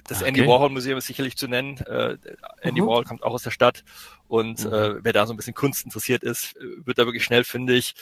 das 0.04 0.20
okay. 0.20 0.30
Andy 0.30 0.48
Warhol 0.48 0.70
Museum 0.70 0.98
ist 0.98 1.08
sicherlich 1.08 1.38
zu 1.38 1.48
nennen. 1.48 1.78
Äh, 1.78 2.18
Andy 2.62 2.82
mhm. 2.82 2.88
Warhol 2.88 3.06
kommt 3.06 3.24
auch 3.24 3.34
aus 3.34 3.44
der 3.44 3.52
Stadt 3.52 3.84
und 4.28 4.66
mhm. 4.66 4.74
äh, 4.74 5.04
wer 5.04 5.14
da 5.14 5.26
so 5.26 5.34
ein 5.34 5.38
bisschen 5.38 5.54
Kunst 5.54 5.86
interessiert 5.86 6.24
ist, 6.24 6.56
wird 6.60 6.98
da 6.98 7.06
wirklich 7.06 7.24
schnell 7.24 7.44
fündig. 7.44 7.96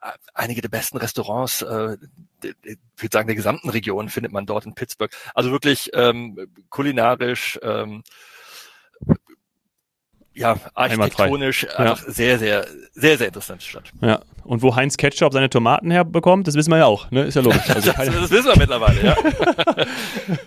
Äh, 0.00 0.12
einige 0.34 0.62
der 0.62 0.68
besten 0.68 0.96
Restaurants, 0.96 1.62
äh, 1.62 1.96
ich 2.42 2.78
würde 2.96 3.12
sagen, 3.12 3.28
der 3.28 3.36
gesamten 3.36 3.68
Region 3.68 4.08
findet 4.08 4.32
man 4.32 4.46
dort 4.46 4.66
in 4.66 4.74
Pittsburgh. 4.74 5.14
Also 5.34 5.50
wirklich 5.50 5.90
ähm, 5.94 6.38
kulinarisch, 6.70 7.58
ähm, 7.62 8.02
ja, 10.34 10.56
architektonisch 10.74 11.66
einfach 11.76 12.02
ja. 12.06 12.12
sehr, 12.12 12.38
sehr, 12.38 12.66
sehr, 12.94 13.18
sehr 13.18 13.26
interessante 13.28 13.64
Stadt. 13.64 13.84
Ja. 14.00 14.20
Und 14.44 14.62
wo 14.62 14.74
Heinz 14.74 14.96
Ketchup 14.96 15.32
seine 15.32 15.50
Tomaten 15.50 15.90
herbekommt, 15.90 16.48
das 16.48 16.54
wissen 16.54 16.70
wir 16.70 16.78
ja 16.78 16.86
auch, 16.86 17.10
ne? 17.10 17.24
Ist 17.24 17.34
ja 17.34 17.42
logisch. 17.42 17.60
Also 17.72 17.92
das, 17.92 17.96
das, 17.96 18.30
wissen 18.30 18.46
wir 18.46 18.58
mittlerweile, 18.58 19.04
ja. 19.04 19.16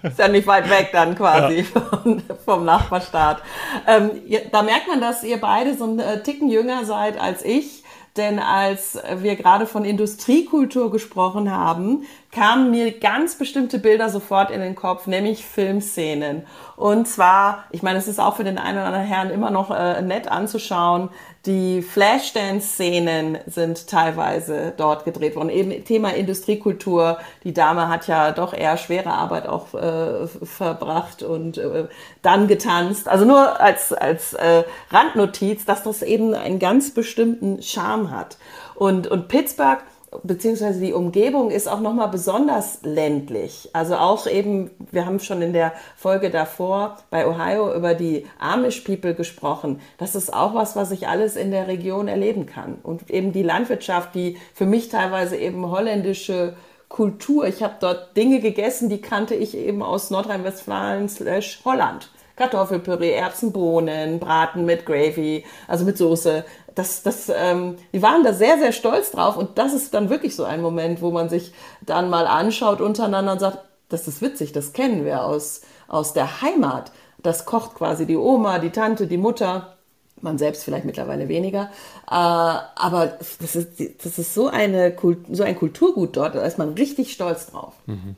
ist 0.09 0.19
ja 0.19 0.27
nicht 0.27 0.47
weit 0.47 0.69
weg 0.69 0.89
dann 0.91 1.15
quasi 1.15 1.59
ja. 1.59 1.81
vom, 1.81 2.21
vom, 2.43 2.65
Nachbarstaat. 2.65 3.41
Ähm, 3.87 4.11
da 4.51 4.63
merkt 4.63 4.87
man, 4.87 4.99
dass 4.99 5.23
ihr 5.23 5.39
beide 5.39 5.75
so 5.75 5.85
ein 5.85 5.99
äh, 5.99 6.21
Ticken 6.23 6.49
jünger 6.49 6.85
seid 6.85 7.19
als 7.19 7.43
ich. 7.43 7.83
Denn 8.17 8.39
als 8.39 8.97
wir 9.17 9.35
gerade 9.35 9.65
von 9.65 9.83
Industriekultur 9.83 10.89
gesprochen 10.89 11.51
haben, 11.51 12.05
kamen 12.31 12.71
mir 12.71 12.97
ganz 12.97 13.37
bestimmte 13.37 13.77
Bilder 13.77 14.09
sofort 14.09 14.51
in 14.51 14.61
den 14.61 14.75
Kopf, 14.75 15.05
nämlich 15.05 15.45
Filmszenen. 15.45 16.45
Und 16.77 17.07
zwar, 17.07 17.65
ich 17.71 17.83
meine, 17.83 17.99
es 17.99 18.07
ist 18.07 18.19
auch 18.19 18.37
für 18.37 18.45
den 18.45 18.57
einen 18.57 18.77
oder 18.77 18.87
anderen 18.87 19.05
Herrn 19.05 19.29
immer 19.31 19.51
noch 19.51 19.69
äh, 19.69 20.01
nett 20.01 20.29
anzuschauen, 20.29 21.09
die 21.45 21.81
Flashdance-Szenen 21.81 23.37
sind 23.45 23.87
teilweise 23.87 24.73
dort 24.75 25.05
gedreht 25.05 25.35
worden. 25.35 25.49
Eben 25.49 25.83
Thema 25.83 26.13
Industriekultur. 26.13 27.19
Die 27.43 27.53
Dame 27.53 27.87
hat 27.87 28.07
ja 28.07 28.31
doch 28.31 28.53
eher 28.53 28.77
schwere 28.77 29.11
Arbeit 29.11 29.47
auch 29.47 29.73
äh, 29.73 30.27
verbracht 30.27 31.23
und 31.23 31.57
äh, 31.57 31.87
dann 32.21 32.47
getanzt. 32.47 33.07
Also 33.07 33.25
nur 33.25 33.59
als, 33.61 33.93
als 33.93 34.33
äh, 34.33 34.63
Randnotiz, 34.89 35.65
dass 35.65 35.83
das 35.83 36.01
eben 36.01 36.33
einen 36.33 36.59
ganz 36.59 36.93
bestimmten 36.93 37.61
Charme 37.61 38.11
hat. 38.11 38.37
Und, 38.73 39.07
und 39.07 39.27
Pittsburgh 39.27 39.79
beziehungsweise 40.23 40.79
die 40.79 40.93
Umgebung 40.93 41.51
ist 41.51 41.67
auch 41.67 41.79
nochmal 41.79 42.09
besonders 42.09 42.79
ländlich. 42.83 43.69
Also 43.73 43.95
auch 43.95 44.27
eben, 44.27 44.71
wir 44.91 45.05
haben 45.05 45.19
schon 45.19 45.41
in 45.41 45.53
der 45.53 45.73
Folge 45.95 46.29
davor 46.29 46.97
bei 47.09 47.27
Ohio 47.27 47.73
über 47.75 47.93
die 47.93 48.25
Amish 48.39 48.81
People 48.81 49.15
gesprochen. 49.15 49.79
Das 49.97 50.15
ist 50.15 50.33
auch 50.33 50.53
was, 50.53 50.75
was 50.75 50.91
ich 50.91 51.07
alles 51.07 51.35
in 51.35 51.51
der 51.51 51.67
Region 51.67 52.07
erleben 52.07 52.45
kann. 52.45 52.77
Und 52.83 53.09
eben 53.09 53.31
die 53.31 53.43
Landwirtschaft, 53.43 54.15
die 54.15 54.37
für 54.53 54.65
mich 54.65 54.89
teilweise 54.89 55.37
eben 55.37 55.69
holländische 55.69 56.55
Kultur. 56.89 57.47
Ich 57.47 57.63
habe 57.63 57.75
dort 57.79 58.15
Dinge 58.15 58.39
gegessen, 58.39 58.89
die 58.89 59.01
kannte 59.01 59.35
ich 59.35 59.57
eben 59.57 59.83
aus 59.83 60.11
Nordrhein-Westfalen 60.11 61.09
slash 61.09 61.61
Holland. 61.65 62.09
Kartoffelpüree, 62.35 63.11
Erbsen, 63.11 63.51
Bohnen, 63.53 64.19
Braten 64.19 64.65
mit 64.65 64.85
Gravy, 64.85 65.45
also 65.67 65.85
mit 65.85 65.97
Soße. 65.97 66.43
Das, 66.75 67.03
das, 67.03 67.31
ähm, 67.33 67.77
die 67.93 68.01
waren 68.01 68.23
da 68.23 68.33
sehr, 68.33 68.57
sehr 68.59 68.71
stolz 68.71 69.11
drauf 69.11 69.37
und 69.37 69.57
das 69.57 69.73
ist 69.73 69.93
dann 69.93 70.09
wirklich 70.09 70.35
so 70.35 70.43
ein 70.43 70.61
Moment, 70.61 71.01
wo 71.01 71.11
man 71.11 71.29
sich 71.29 71.53
dann 71.81 72.09
mal 72.09 72.27
anschaut 72.27 72.81
untereinander 72.81 73.31
und 73.31 73.39
sagt, 73.39 73.59
das 73.89 74.07
ist 74.07 74.21
witzig, 74.21 74.51
das 74.51 74.73
kennen 74.73 75.05
wir 75.05 75.23
aus, 75.23 75.61
aus 75.87 76.13
der 76.13 76.41
Heimat. 76.41 76.91
Das 77.17 77.45
kocht 77.45 77.75
quasi 77.75 78.05
die 78.05 78.17
Oma, 78.17 78.59
die 78.59 78.71
Tante, 78.71 79.07
die 79.07 79.17
Mutter, 79.17 79.75
man 80.21 80.37
selbst 80.37 80.63
vielleicht 80.63 80.85
mittlerweile 80.85 81.29
weniger. 81.29 81.69
Äh, 82.07 82.13
aber 82.15 83.17
das 83.39 83.55
ist, 83.55 83.79
das 84.03 84.17
ist 84.17 84.33
so, 84.33 84.47
eine, 84.47 84.95
so 85.31 85.43
ein 85.43 85.55
Kulturgut 85.55 86.17
dort, 86.17 86.35
da 86.35 86.43
ist 86.43 86.57
man 86.57 86.73
richtig 86.73 87.13
stolz 87.13 87.47
drauf. 87.47 87.73
Mhm. 87.85 88.15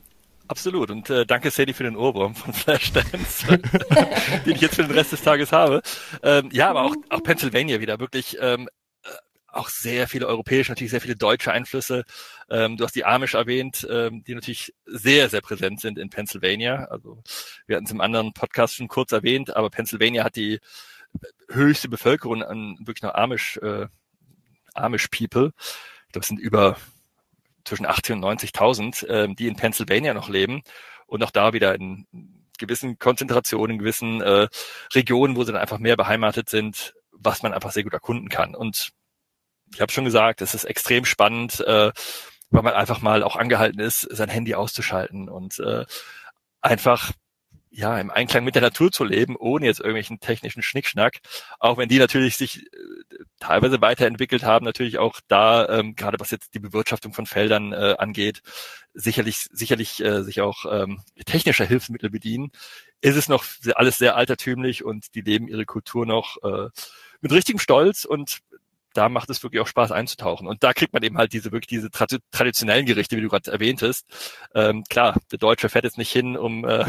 Absolut. 0.47 0.91
Und 0.91 1.09
äh, 1.09 1.25
danke, 1.25 1.51
Sadie, 1.51 1.73
für 1.73 1.83
den 1.83 1.95
Ohrwurm 1.95 2.35
von 2.35 2.53
Flashdance, 2.53 3.47
den 4.45 4.55
ich 4.55 4.61
jetzt 4.61 4.75
für 4.75 4.83
den 4.83 4.91
Rest 4.91 5.11
des 5.11 5.21
Tages 5.21 5.51
habe. 5.51 5.81
Ähm, 6.23 6.49
ja, 6.51 6.69
aber 6.69 6.83
auch, 6.83 6.95
auch 7.09 7.23
Pennsylvania 7.23 7.79
wieder. 7.79 7.99
Wirklich 7.99 8.37
ähm, 8.39 8.69
äh, 9.03 9.09
auch 9.47 9.69
sehr 9.69 10.07
viele 10.07 10.27
europäische, 10.27 10.71
natürlich 10.71 10.91
sehr 10.91 11.01
viele 11.01 11.15
deutsche 11.15 11.51
Einflüsse. 11.51 12.05
Ähm, 12.49 12.77
du 12.77 12.85
hast 12.85 12.95
die 12.95 13.05
Amish 13.05 13.33
erwähnt, 13.33 13.85
ähm, 13.89 14.23
die 14.23 14.35
natürlich 14.35 14.73
sehr, 14.85 15.29
sehr 15.29 15.41
präsent 15.41 15.81
sind 15.81 15.97
in 15.97 16.09
Pennsylvania. 16.09 16.85
Also 16.85 17.21
wir 17.65 17.75
hatten 17.75 17.85
es 17.85 17.91
im 17.91 18.01
anderen 18.01 18.33
Podcast 18.33 18.75
schon 18.75 18.87
kurz 18.87 19.11
erwähnt, 19.11 19.55
aber 19.55 19.69
Pennsylvania 19.69 20.23
hat 20.23 20.37
die 20.37 20.59
höchste 21.49 21.89
Bevölkerung 21.89 22.43
an 22.43 22.77
wirklich 22.79 23.03
noch 23.03 23.15
Amish, 23.15 23.57
äh, 23.57 23.87
Amish 24.73 25.07
People. 25.07 25.51
Das 26.11 26.27
sind 26.27 26.39
über 26.39 26.77
zwischen 27.67 27.85
80 27.85 28.15
und 28.15 28.23
90.000, 28.23 29.07
äh, 29.07 29.35
die 29.35 29.47
in 29.47 29.55
Pennsylvania 29.55 30.13
noch 30.13 30.29
leben 30.29 30.61
und 31.05 31.23
auch 31.23 31.31
da 31.31 31.53
wieder 31.53 31.75
in 31.75 32.05
gewissen 32.57 32.97
Konzentrationen, 32.97 33.75
in 33.75 33.79
gewissen 33.79 34.21
äh, 34.21 34.47
Regionen, 34.93 35.35
wo 35.35 35.43
sie 35.43 35.51
dann 35.51 35.61
einfach 35.61 35.79
mehr 35.79 35.95
beheimatet 35.95 36.49
sind, 36.49 36.93
was 37.11 37.43
man 37.43 37.53
einfach 37.53 37.71
sehr 37.71 37.83
gut 37.83 37.93
erkunden 37.93 38.29
kann. 38.29 38.55
Und 38.55 38.91
ich 39.73 39.81
habe 39.81 39.91
schon 39.91 40.05
gesagt, 40.05 40.41
es 40.41 40.53
ist 40.53 40.65
extrem 40.65 41.05
spannend, 41.05 41.59
äh, 41.61 41.91
weil 42.49 42.63
man 42.63 42.73
einfach 42.73 43.01
mal 43.01 43.23
auch 43.23 43.35
angehalten 43.35 43.79
ist, 43.79 44.01
sein 44.01 44.29
Handy 44.29 44.55
auszuschalten 44.55 45.29
und 45.29 45.59
äh, 45.59 45.85
einfach 46.61 47.11
ja, 47.77 47.99
im 47.99 48.09
Einklang 48.09 48.43
mit 48.43 48.55
der 48.55 48.63
Natur 48.63 48.91
zu 48.91 49.03
leben, 49.03 49.35
ohne 49.35 49.67
jetzt 49.67 49.79
irgendwelchen 49.79 50.19
technischen 50.19 50.63
Schnickschnack. 50.63 51.19
Auch 51.59 51.77
wenn 51.77 51.87
die 51.87 51.99
natürlich 51.99 52.35
sich 52.35 52.65
äh, 52.65 52.69
teilweise 53.39 53.79
weiterentwickelt 53.81 54.41
haben, 54.43 54.65
natürlich 54.65 54.97
auch 54.97 55.19
da, 55.27 55.69
ähm, 55.69 55.95
gerade 55.95 56.19
was 56.19 56.31
jetzt 56.31 56.55
die 56.55 56.59
Bewirtschaftung 56.59 57.13
von 57.13 57.27
Feldern 57.27 57.73
äh, 57.73 57.93
angeht, 57.99 58.41
sicherlich, 58.95 59.47
sicherlich 59.51 60.03
äh, 60.03 60.23
sich 60.23 60.41
auch 60.41 60.65
ähm, 60.67 61.03
technischer 61.27 61.65
Hilfsmittel 61.65 62.09
bedienen, 62.09 62.49
ist 63.01 63.15
es 63.15 63.29
noch 63.29 63.45
alles 63.75 63.99
sehr 63.99 64.15
altertümlich 64.15 64.83
und 64.83 65.13
die 65.13 65.21
leben 65.21 65.47
ihre 65.47 65.65
Kultur 65.65 66.07
noch 66.07 66.37
äh, 66.41 66.69
mit 67.21 67.31
richtigem 67.31 67.59
Stolz 67.59 68.05
und 68.05 68.39
da 68.97 69.09
macht 69.09 69.29
es 69.29 69.43
wirklich 69.43 69.61
auch 69.61 69.67
Spaß 69.67 69.91
einzutauchen. 69.91 70.47
Und 70.47 70.63
da 70.63 70.73
kriegt 70.73 70.91
man 70.91 71.03
eben 71.03 71.17
halt 71.17 71.31
diese 71.31 71.51
wirklich 71.51 71.67
diese 71.67 71.91
tra 71.91 72.07
traditionellen 72.31 72.87
Gerichte, 72.87 73.15
wie 73.15 73.21
du 73.21 73.29
gerade 73.29 73.51
erwähntest. 73.51 74.07
Ähm, 74.55 74.83
klar, 74.89 75.19
der 75.31 75.37
Deutsche 75.37 75.69
fährt 75.69 75.83
jetzt 75.83 75.99
nicht 75.99 76.11
hin, 76.11 76.35
um 76.35 76.65
äh, 76.65 76.85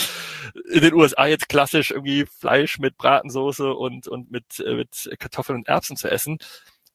in 0.70 0.82
den 0.82 0.92
USA 0.92 1.26
jetzt 1.26 1.48
klassisch 1.48 1.90
irgendwie 1.90 2.26
Fleisch 2.26 2.78
mit 2.78 2.98
Bratensoße 2.98 3.72
und, 3.72 4.08
und 4.08 4.30
mit, 4.30 4.60
äh, 4.60 4.74
mit 4.74 5.10
Kartoffeln 5.18 5.58
und 5.58 5.68
Erbsen 5.68 5.96
zu 5.96 6.10
essen. 6.10 6.38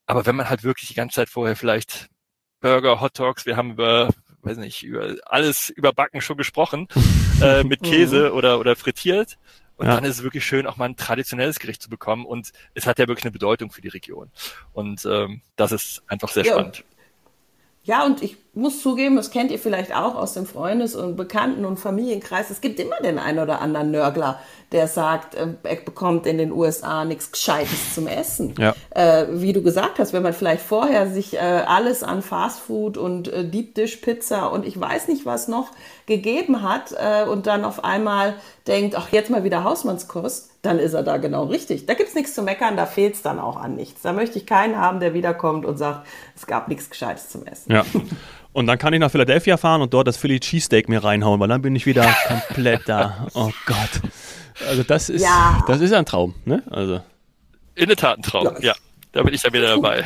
Aber 0.05 0.25
wenn 0.27 0.35
man 0.35 0.49
halt 0.49 0.63
wirklich 0.63 0.89
die 0.89 0.95
ganze 0.95 1.15
Zeit 1.15 1.29
vorher 1.29 1.55
vielleicht 1.55 2.09
Burger, 2.59 3.01
Hot 3.01 3.17
Dogs, 3.17 3.47
wir 3.47 3.57
haben 3.57 3.71
über, 3.71 4.09
weiß 4.43 4.57
nicht, 4.57 4.83
über 4.83 5.15
alles 5.25 5.69
überbacken 5.69 6.21
schon 6.21 6.37
gesprochen, 6.37 6.87
äh, 7.41 7.63
mit 7.63 7.81
Käse 7.83 8.29
mhm. 8.29 8.37
oder, 8.37 8.59
oder 8.59 8.75
frittiert. 8.75 9.37
Und 9.77 9.87
ja. 9.87 9.95
dann 9.95 10.03
ist 10.03 10.17
es 10.17 10.23
wirklich 10.23 10.45
schön, 10.45 10.67
auch 10.67 10.77
mal 10.77 10.85
ein 10.85 10.95
traditionelles 10.95 11.59
Gericht 11.59 11.81
zu 11.81 11.89
bekommen. 11.89 12.25
Und 12.25 12.51
es 12.73 12.85
hat 12.85 12.99
ja 12.99 13.07
wirklich 13.07 13.25
eine 13.25 13.31
Bedeutung 13.31 13.71
für 13.71 13.81
die 13.81 13.87
Region. 13.87 14.31
Und 14.71 15.05
ähm, 15.05 15.41
das 15.55 15.71
ist 15.71 16.03
einfach 16.07 16.29
sehr 16.29 16.45
ja. 16.45 16.53
spannend. 16.53 16.83
Ja, 17.85 18.05
und 18.05 18.23
ich 18.23 18.37
muss 18.53 18.81
zugeben, 18.81 19.17
das 19.17 19.29
kennt 19.29 19.51
ihr 19.51 19.59
vielleicht 19.59 19.93
auch 19.93 20.15
aus 20.15 20.33
dem 20.33 20.45
Freundes- 20.45 20.95
und 20.95 21.17
Bekannten- 21.17 21.65
und 21.65 21.77
Familienkreis. 21.77 22.49
Es 22.49 22.61
gibt 22.61 22.79
immer 22.79 22.95
den 23.03 23.19
einen 23.19 23.39
oder 23.39 23.59
anderen 23.59 23.91
Nörgler, 23.91 24.39
der 24.71 24.87
sagt, 24.87 25.35
äh, 25.35 25.47
er 25.63 25.75
bekommt 25.75 26.25
in 26.25 26.37
den 26.37 26.53
USA 26.53 27.03
nichts 27.03 27.31
Gescheites 27.33 27.93
zum 27.93 28.07
Essen. 28.07 28.55
Ja. 28.57 28.73
Äh, 28.91 29.25
wie 29.31 29.51
du 29.51 29.61
gesagt 29.61 29.99
hast, 29.99 30.13
wenn 30.13 30.23
man 30.23 30.31
vielleicht 30.31 30.61
vorher 30.61 31.09
sich 31.09 31.33
äh, 31.33 31.39
alles 31.39 32.03
an 32.03 32.21
Fastfood 32.21 32.97
und 32.97 33.27
äh, 33.27 33.43
Deep 33.43 33.75
Dish 33.75 33.97
Pizza 33.97 34.47
und 34.47 34.65
ich 34.65 34.79
weiß 34.79 35.09
nicht 35.09 35.25
was 35.25 35.49
noch 35.49 35.71
gegeben 36.05 36.61
hat 36.61 36.93
äh, 36.97 37.25
und 37.27 37.47
dann 37.47 37.65
auf 37.65 37.83
einmal 37.83 38.35
denkt, 38.65 38.95
ach 38.95 39.09
jetzt 39.11 39.29
mal 39.29 39.43
wieder 39.43 39.65
Hausmannskost, 39.65 40.52
dann 40.63 40.79
ist 40.79 40.93
er 40.93 41.03
da 41.03 41.17
genau 41.17 41.43
richtig. 41.43 41.85
Da 41.85 41.93
gibt's 41.93 42.15
nichts 42.15 42.33
zu 42.33 42.41
meckern, 42.41 42.77
da 42.77 42.85
fehlt's 42.85 43.21
dann 43.21 43.37
auch 43.37 43.57
an 43.57 43.75
nichts. 43.75 44.01
Da 44.01 44.13
möchte 44.13 44.37
ich 44.37 44.45
keinen 44.45 44.77
haben, 44.77 45.01
der 45.01 45.13
wiederkommt 45.13 45.65
und 45.65 45.77
sagt, 45.77 46.07
es 46.35 46.47
gab 46.47 46.69
nichts 46.69 46.89
Gescheites 46.89 47.29
zum 47.29 47.45
Essen. 47.45 47.71
Ja. 47.71 47.85
Und 48.53 48.67
dann 48.67 48.77
kann 48.77 48.93
ich 48.93 48.99
nach 48.99 49.11
Philadelphia 49.11 49.57
fahren 49.57 49.81
und 49.81 49.93
dort 49.93 50.07
das 50.07 50.15
Philly 50.15 50.39
Cheesesteak 50.39 50.87
mir 50.87 51.03
reinhauen, 51.03 51.39
weil 51.41 51.49
dann 51.49 51.61
bin 51.61 51.75
ich 51.75 51.85
wieder 51.85 52.03
komplett 52.27 52.87
da. 52.87 53.27
Oh 53.33 53.51
Gott. 53.65 54.01
Also 54.69 54.83
das 54.83 55.09
ist, 55.09 55.21
ja. 55.21 55.63
das 55.67 55.81
ist 55.81 55.91
ein 55.91 56.05
Traum, 56.05 56.35
ne? 56.45 56.63
Also. 56.69 57.01
In 57.75 57.87
der 57.87 57.97
Tat 57.97 58.19
ein 58.19 58.23
Traum, 58.23 58.45
ja. 58.59 58.67
ja. 58.67 58.73
Da 59.11 59.21
bin 59.21 59.33
ich 59.33 59.41
dann 59.41 59.53
wieder 59.53 59.67
dabei. 59.67 60.03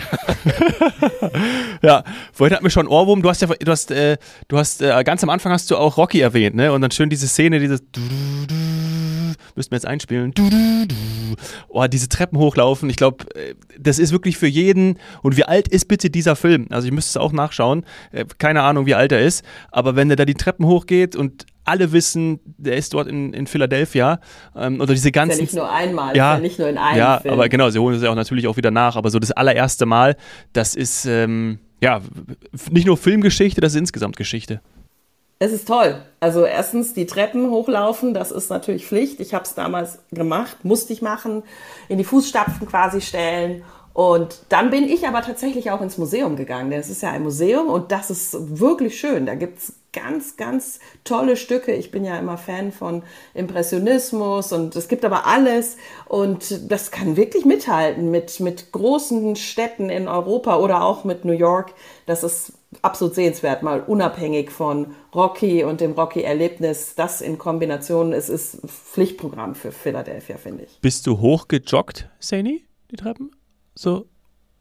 ja, 1.81 2.03
vorhin 2.33 2.55
hat 2.55 2.63
mir 2.63 2.69
schon 2.69 2.87
Ohrwurm. 2.87 3.21
Du 3.21 3.29
hast 3.29 3.41
ja, 3.41 3.47
du 3.47 3.71
hast, 3.71 3.91
äh, 3.91 4.17
du 4.49 4.57
hast 4.57 4.81
äh, 4.81 5.03
ganz 5.05 5.23
am 5.23 5.29
Anfang 5.29 5.53
hast 5.53 5.71
du 5.71 5.77
auch 5.77 5.95
Rocky 5.95 6.19
erwähnt, 6.19 6.55
ne? 6.57 6.73
Und 6.73 6.81
dann 6.81 6.91
schön 6.91 7.09
diese 7.09 7.27
Szene, 7.27 7.59
dieses 7.59 7.81
müssten 9.57 9.71
wir 9.71 9.77
jetzt 9.77 9.87
einspielen. 9.87 10.33
Oh, 11.67 11.85
diese 11.87 12.07
Treppen 12.07 12.37
hochlaufen. 12.37 12.89
Ich 12.89 12.95
glaube, 12.95 13.25
äh, 13.35 13.55
das 13.77 13.99
ist 13.99 14.11
wirklich 14.11 14.37
für 14.37 14.47
jeden. 14.47 14.97
Und 15.21 15.37
wie 15.37 15.43
alt 15.43 15.67
ist 15.67 15.87
bitte 15.87 16.09
dieser 16.09 16.35
Film? 16.35 16.67
Also 16.69 16.87
ich 16.87 16.93
müsste 16.93 17.09
es 17.09 17.17
auch 17.17 17.31
nachschauen. 17.31 17.85
Äh, 18.11 18.25
keine 18.37 18.61
Ahnung, 18.61 18.85
wie 18.85 18.95
alt 18.95 19.11
er 19.11 19.21
ist. 19.21 19.43
Aber 19.71 19.95
wenn 19.95 20.07
der 20.07 20.15
da 20.15 20.25
die 20.25 20.35
Treppen 20.35 20.65
hochgeht 20.65 21.15
und 21.15 21.45
alle 21.65 21.91
wissen, 21.91 22.39
der 22.45 22.77
ist 22.77 22.93
dort 22.93 23.07
in, 23.07 23.33
in 23.33 23.45
Philadelphia. 23.45 24.19
Ähm, 24.55 24.79
oder 24.79 24.93
diese 24.93 25.11
ganzen. 25.11 25.31
Ist 25.31 25.37
ja 25.39 25.43
nicht 25.43 25.55
nur 25.55 25.71
einmal, 25.71 26.15
ja, 26.15 26.35
ja 26.35 26.39
nicht 26.39 26.59
nur 26.59 26.69
in 26.69 26.77
einem 26.77 26.97
ja, 26.97 27.19
Film. 27.19 27.33
aber 27.33 27.49
genau, 27.49 27.69
sie 27.69 27.79
holen 27.79 27.95
es 27.95 28.01
ja 28.01 28.09
auch 28.09 28.15
natürlich 28.15 28.47
auch 28.47 28.57
wieder 28.57 28.71
nach. 28.71 28.95
Aber 28.95 29.09
so 29.09 29.19
das 29.19 29.31
allererste 29.31 29.85
Mal, 29.85 30.15
das 30.53 30.75
ist 30.75 31.05
ähm, 31.05 31.59
ja 31.81 32.01
nicht 32.71 32.87
nur 32.87 32.97
Filmgeschichte, 32.97 33.59
das 33.59 33.73
ist 33.73 33.79
insgesamt 33.79 34.15
Geschichte. 34.15 34.61
Es 35.39 35.51
ist 35.51 35.67
toll. 35.67 36.01
Also 36.20 36.46
erstens 36.46 36.94
die 36.94 37.06
Treppen 37.06 37.51
hochlaufen, 37.51 38.13
das 38.13 38.32
ist 38.32 38.50
natürlich 38.50 38.88
Pflicht. 38.88 39.20
Ich 39.20 39.34
habe 39.34 39.44
es 39.44 39.53
damals 39.53 40.00
gemacht, 40.12 40.65
musste 40.65 40.94
ich 40.94 41.01
machen, 41.01 41.44
in 41.89 42.00
die 42.00 42.03
Fußstapfen 42.03 42.67
quasi 42.67 43.01
stellen 43.01 43.63
und 43.98 44.41
dann 44.50 44.70
bin 44.70 44.84
ich 44.84 45.08
aber 45.08 45.24
tatsächlich 45.24 45.72
auch 45.72 45.82
ins 45.82 45.98
Museum 45.98 46.36
gegangen. 46.36 46.70
Das 46.70 46.88
ist 46.88 47.01
ja 47.01 47.10
ein 47.10 47.24
Museum 47.24 47.67
und 47.67 47.91
das 47.91 48.12
ist 48.12 48.60
wirklich 48.60 49.00
schön. 49.00 49.25
Da 49.25 49.34
gibt's 49.34 49.74
ganz, 49.91 50.38
ganz 50.38 50.79
tolle 51.03 51.36
Stücke. 51.36 51.74
Ich 51.74 51.89
bin 51.89 52.06
ja 52.06 52.15
immer 52.20 52.38
Fan 52.38 52.72
von 52.72 53.01
Impressionismus 53.34 54.53
und 54.53 54.75
es 54.75 54.88
gibt 54.88 55.03
aber 55.03 55.25
alles 55.25 55.77
und 56.06 56.72
das 56.72 56.91
kann 56.91 57.17
wirklich 57.17 57.44
mithalten 57.44 58.12
mit, 58.12 58.39
mit 58.39 58.72
großen 58.72 59.36
Städten 59.36 59.89
in 59.89 60.08
Europa 60.08 60.58
oder 60.58 60.84
auch 60.84 61.03
mit 61.03 61.25
New 61.25 61.34
York. 61.34 61.74
Das 62.06 62.24
ist 62.24 62.53
absolut 62.81 63.15
sehenswert, 63.15 63.63
mal 63.63 63.81
unabhängig 63.81 64.51
von 64.51 64.95
Rocky 65.13 65.63
und 65.63 65.81
dem 65.81 65.93
Rocky-Erlebnis. 65.93 66.95
Das 66.95 67.21
in 67.21 67.38
Kombination, 67.38 68.13
es 68.13 68.29
ist 68.29 68.62
Pflichtprogramm 68.67 69.55
für 69.55 69.71
Philadelphia, 69.71 70.38
finde 70.38 70.65
ich. 70.65 70.79
Bist 70.81 71.07
du 71.07 71.19
hochgejoggt, 71.19 72.09
Sani, 72.19 72.65
die 72.91 72.95
Treppen? 72.97 73.31
So, 73.75 74.07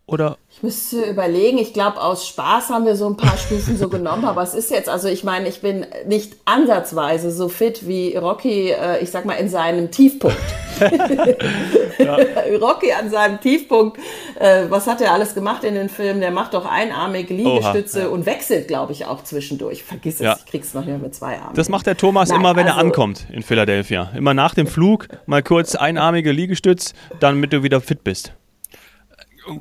oder? 0.06 0.38
Ich 0.50 0.62
müsste 0.62 1.02
überlegen, 1.02 1.58
ich 1.58 1.72
glaube, 1.72 2.00
aus 2.00 2.28
Spaß 2.28 2.70
haben 2.70 2.86
wir 2.86 2.94
so 2.94 3.06
ein 3.08 3.16
paar 3.16 3.36
Stufen 3.36 3.76
so 3.76 3.88
genommen, 3.90 4.24
aber 4.24 4.42
es 4.42 4.54
ist 4.54 4.70
jetzt, 4.70 4.88
also 4.88 5.08
ich 5.08 5.24
meine, 5.24 5.48
ich 5.48 5.60
bin 5.60 5.84
nicht 6.06 6.34
ansatzweise 6.44 7.32
so 7.32 7.48
fit 7.48 7.88
wie 7.88 8.16
Rocky, 8.16 8.70
äh, 8.70 9.02
ich 9.02 9.10
sag 9.10 9.24
mal, 9.24 9.34
in 9.34 9.48
seinem 9.48 9.90
Tiefpunkt. 9.90 10.38
Rocky 12.60 12.92
an 12.92 13.10
seinem 13.10 13.40
Tiefpunkt, 13.40 13.98
äh, 14.38 14.66
was 14.68 14.86
hat 14.86 15.00
er 15.00 15.12
alles 15.12 15.34
gemacht 15.34 15.64
in 15.64 15.74
den 15.74 15.88
Filmen? 15.88 16.20
Der 16.20 16.30
macht 16.30 16.54
doch 16.54 16.66
einarmige 16.66 17.34
Liegestütze 17.34 18.02
ja. 18.02 18.08
und 18.08 18.26
wechselt, 18.26 18.68
glaube 18.68 18.92
ich, 18.92 19.06
auch 19.06 19.24
zwischendurch. 19.24 19.82
Vergiss 19.82 20.16
es, 20.16 20.20
ja. 20.20 20.36
ich 20.38 20.46
krieg's 20.46 20.74
noch 20.74 20.84
nicht 20.84 21.02
mit 21.02 21.14
zwei 21.14 21.38
Armen. 21.38 21.54
Das 21.54 21.68
macht 21.68 21.86
der 21.86 21.96
Thomas 21.96 22.28
Nein, 22.28 22.40
immer, 22.40 22.54
wenn 22.54 22.66
also, 22.66 22.78
er 22.78 22.84
ankommt 22.84 23.26
in 23.32 23.42
Philadelphia. 23.42 24.10
Immer 24.14 24.34
nach 24.34 24.54
dem 24.54 24.66
Flug 24.66 25.08
mal 25.24 25.42
kurz 25.42 25.74
einarmige 25.74 26.30
Liegestütz, 26.30 26.92
damit 27.18 27.52
du 27.52 27.62
wieder 27.62 27.80
fit 27.80 28.04
bist 28.04 28.32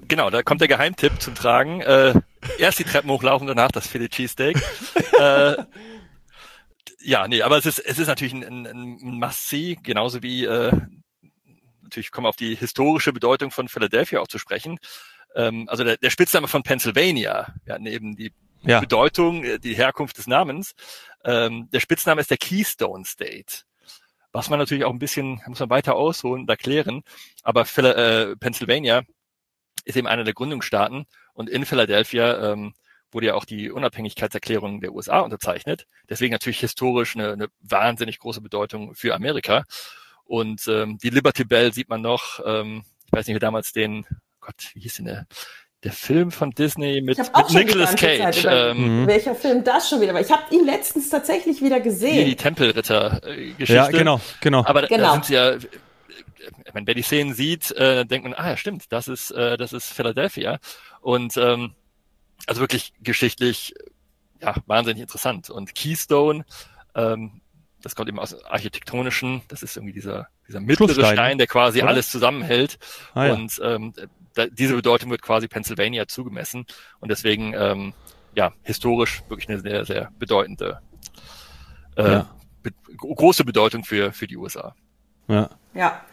genau, 0.07 0.29
da 0.29 0.43
kommt 0.43 0.61
der 0.61 0.67
Geheimtipp 0.67 1.21
zum 1.21 1.35
Tragen. 1.35 1.81
Äh, 1.81 2.13
erst 2.57 2.79
die 2.79 2.83
Treppen 2.83 3.09
hochlaufen, 3.09 3.47
danach 3.47 3.71
das 3.71 3.87
Philly 3.87 4.09
Cheesesteak. 4.09 4.57
äh, 5.19 5.55
ja, 6.99 7.27
nee, 7.27 7.41
aber 7.41 7.57
es 7.57 7.65
ist, 7.65 7.79
es 7.79 7.99
ist 7.99 8.07
natürlich 8.07 8.33
ein, 8.33 8.43
ein, 8.43 8.65
ein 8.65 9.19
Must-See, 9.19 9.77
genauso 9.83 10.23
wie 10.23 10.45
äh, 10.45 10.71
natürlich 11.83 12.11
kommen 12.11 12.25
wir 12.25 12.29
auf 12.29 12.35
die 12.35 12.55
historische 12.55 13.13
Bedeutung 13.13 13.51
von 13.51 13.67
Philadelphia 13.67 14.19
auch 14.19 14.27
zu 14.27 14.39
sprechen. 14.39 14.79
Ähm, 15.35 15.67
also 15.69 15.83
der, 15.83 15.97
der 15.97 16.09
Spitzname 16.09 16.47
von 16.47 16.63
Pennsylvania, 16.63 17.53
wir 17.63 17.75
hatten 17.75 17.85
eben 17.85 18.15
die 18.15 18.31
ja. 18.63 18.79
Bedeutung, 18.79 19.43
äh, 19.43 19.59
die 19.59 19.75
Herkunft 19.75 20.17
des 20.17 20.27
Namens. 20.27 20.73
Ähm, 21.23 21.69
der 21.71 21.79
Spitzname 21.79 22.21
ist 22.21 22.31
der 22.31 22.37
Keystone 22.37 23.05
State. 23.05 23.63
Was 24.31 24.49
man 24.49 24.59
natürlich 24.59 24.83
auch 24.83 24.91
ein 24.91 24.99
bisschen, 24.99 25.41
muss 25.47 25.59
man 25.59 25.69
weiter 25.69 25.95
ausholen 25.95 26.41
und 26.41 26.49
erklären. 26.49 27.03
Aber 27.43 27.65
Phila 27.65 27.91
äh, 27.93 28.35
Pennsylvania 28.35 29.03
ist 29.85 29.95
eben 29.95 30.07
einer 30.07 30.23
der 30.23 30.33
Gründungsstaaten 30.33 31.05
und 31.33 31.49
in 31.49 31.65
Philadelphia 31.65 32.51
ähm, 32.51 32.73
wurde 33.11 33.27
ja 33.27 33.33
auch 33.35 33.45
die 33.45 33.71
Unabhängigkeitserklärung 33.71 34.81
der 34.81 34.93
USA 34.93 35.21
unterzeichnet. 35.21 35.87
Deswegen 36.09 36.33
natürlich 36.33 36.59
historisch 36.59 37.15
eine, 37.15 37.31
eine 37.31 37.47
wahnsinnig 37.61 38.19
große 38.19 38.41
Bedeutung 38.41 38.93
für 38.93 39.15
Amerika. 39.15 39.63
Und 40.25 40.67
ähm, 40.67 40.97
die 41.01 41.09
Liberty 41.09 41.45
Bell 41.45 41.73
sieht 41.73 41.89
man 41.89 42.01
noch, 42.01 42.39
ähm, 42.45 42.83
ich 43.05 43.13
weiß 43.13 43.27
nicht, 43.27 43.35
wer 43.35 43.39
damals 43.39 43.71
den, 43.71 44.05
Gott, 44.41 44.71
wie 44.73 44.81
hieß 44.81 44.95
denn 44.95 45.05
der? 45.05 45.25
Der 45.83 45.91
Film 45.91 46.31
von 46.31 46.49
Disney 46.49 46.99
mit, 47.01 47.19
mit 47.19 47.53
Nicolas 47.53 47.95
Cage. 47.95 48.45
Ähm. 48.49 49.05
Welcher 49.05 49.35
Film 49.35 49.63
das 49.63 49.87
schon 49.87 50.01
wieder 50.01 50.15
war? 50.15 50.21
Ich 50.21 50.31
habe 50.31 50.43
ihn 50.49 50.65
letztens 50.65 51.09
tatsächlich 51.09 51.61
wieder 51.61 51.79
gesehen. 51.79 52.25
Die 52.25 52.35
Tempelritter-Geschichte. 52.35 53.73
Ja, 53.73 53.87
genau, 53.89 54.19
genau. 54.41 54.65
Aber 54.65 54.87
genau. 54.87 55.03
da 55.03 55.13
sind 55.13 55.25
sie 55.25 55.33
ja, 55.35 55.57
wenn 56.73 56.87
wer 56.87 56.93
die 56.93 57.01
Szenen 57.01 57.33
sieht, 57.33 57.71
äh, 57.71 58.05
denkt 58.05 58.27
man, 58.27 58.33
ah 58.33 58.51
ja, 58.51 58.57
stimmt, 58.57 58.91
das 58.91 59.07
ist, 59.07 59.31
äh, 59.31 59.57
das 59.57 59.73
ist 59.73 59.91
Philadelphia. 59.91 60.59
Und 61.01 61.37
ähm, 61.37 61.73
also 62.47 62.61
wirklich 62.61 62.93
geschichtlich 63.01 63.73
ja, 64.41 64.55
wahnsinnig 64.65 65.01
interessant. 65.01 65.49
Und 65.49 65.75
Keystone, 65.75 66.45
ähm, 66.93 67.41
das 67.81 67.95
kommt 67.95 68.09
eben 68.09 68.19
aus 68.19 68.43
architektonischen, 68.45 69.41
das 69.47 69.63
ist 69.63 69.77
irgendwie 69.77 69.93
dieser, 69.93 70.27
dieser 70.47 70.59
mittlere 70.59 71.05
Stein, 71.05 71.37
der 71.37 71.47
quasi 71.47 71.79
Oder? 71.79 71.89
alles 71.89 72.09
zusammenhält. 72.09 72.77
Ah, 73.13 73.27
ja. 73.27 73.33
Und 73.33 73.59
ähm, 73.63 73.93
da, 74.33 74.47
diese 74.47 74.75
Bedeutung 74.75 75.11
wird 75.11 75.21
quasi 75.21 75.47
Pennsylvania 75.47 76.07
zugemessen. 76.07 76.65
Und 76.99 77.09
deswegen, 77.09 77.53
ähm, 77.53 77.93
ja, 78.35 78.53
historisch 78.63 79.23
wirklich 79.29 79.49
eine 79.49 79.59
sehr, 79.59 79.85
sehr 79.85 80.11
bedeutende, 80.19 80.79
äh, 81.95 82.11
ja. 82.11 82.35
be 82.61 82.71
große 82.97 83.45
Bedeutung 83.45 83.83
für, 83.83 84.11
für 84.11 84.27
die 84.27 84.37
USA. 84.37 84.75
Ja. 85.27 85.49
Ja. 85.73 86.03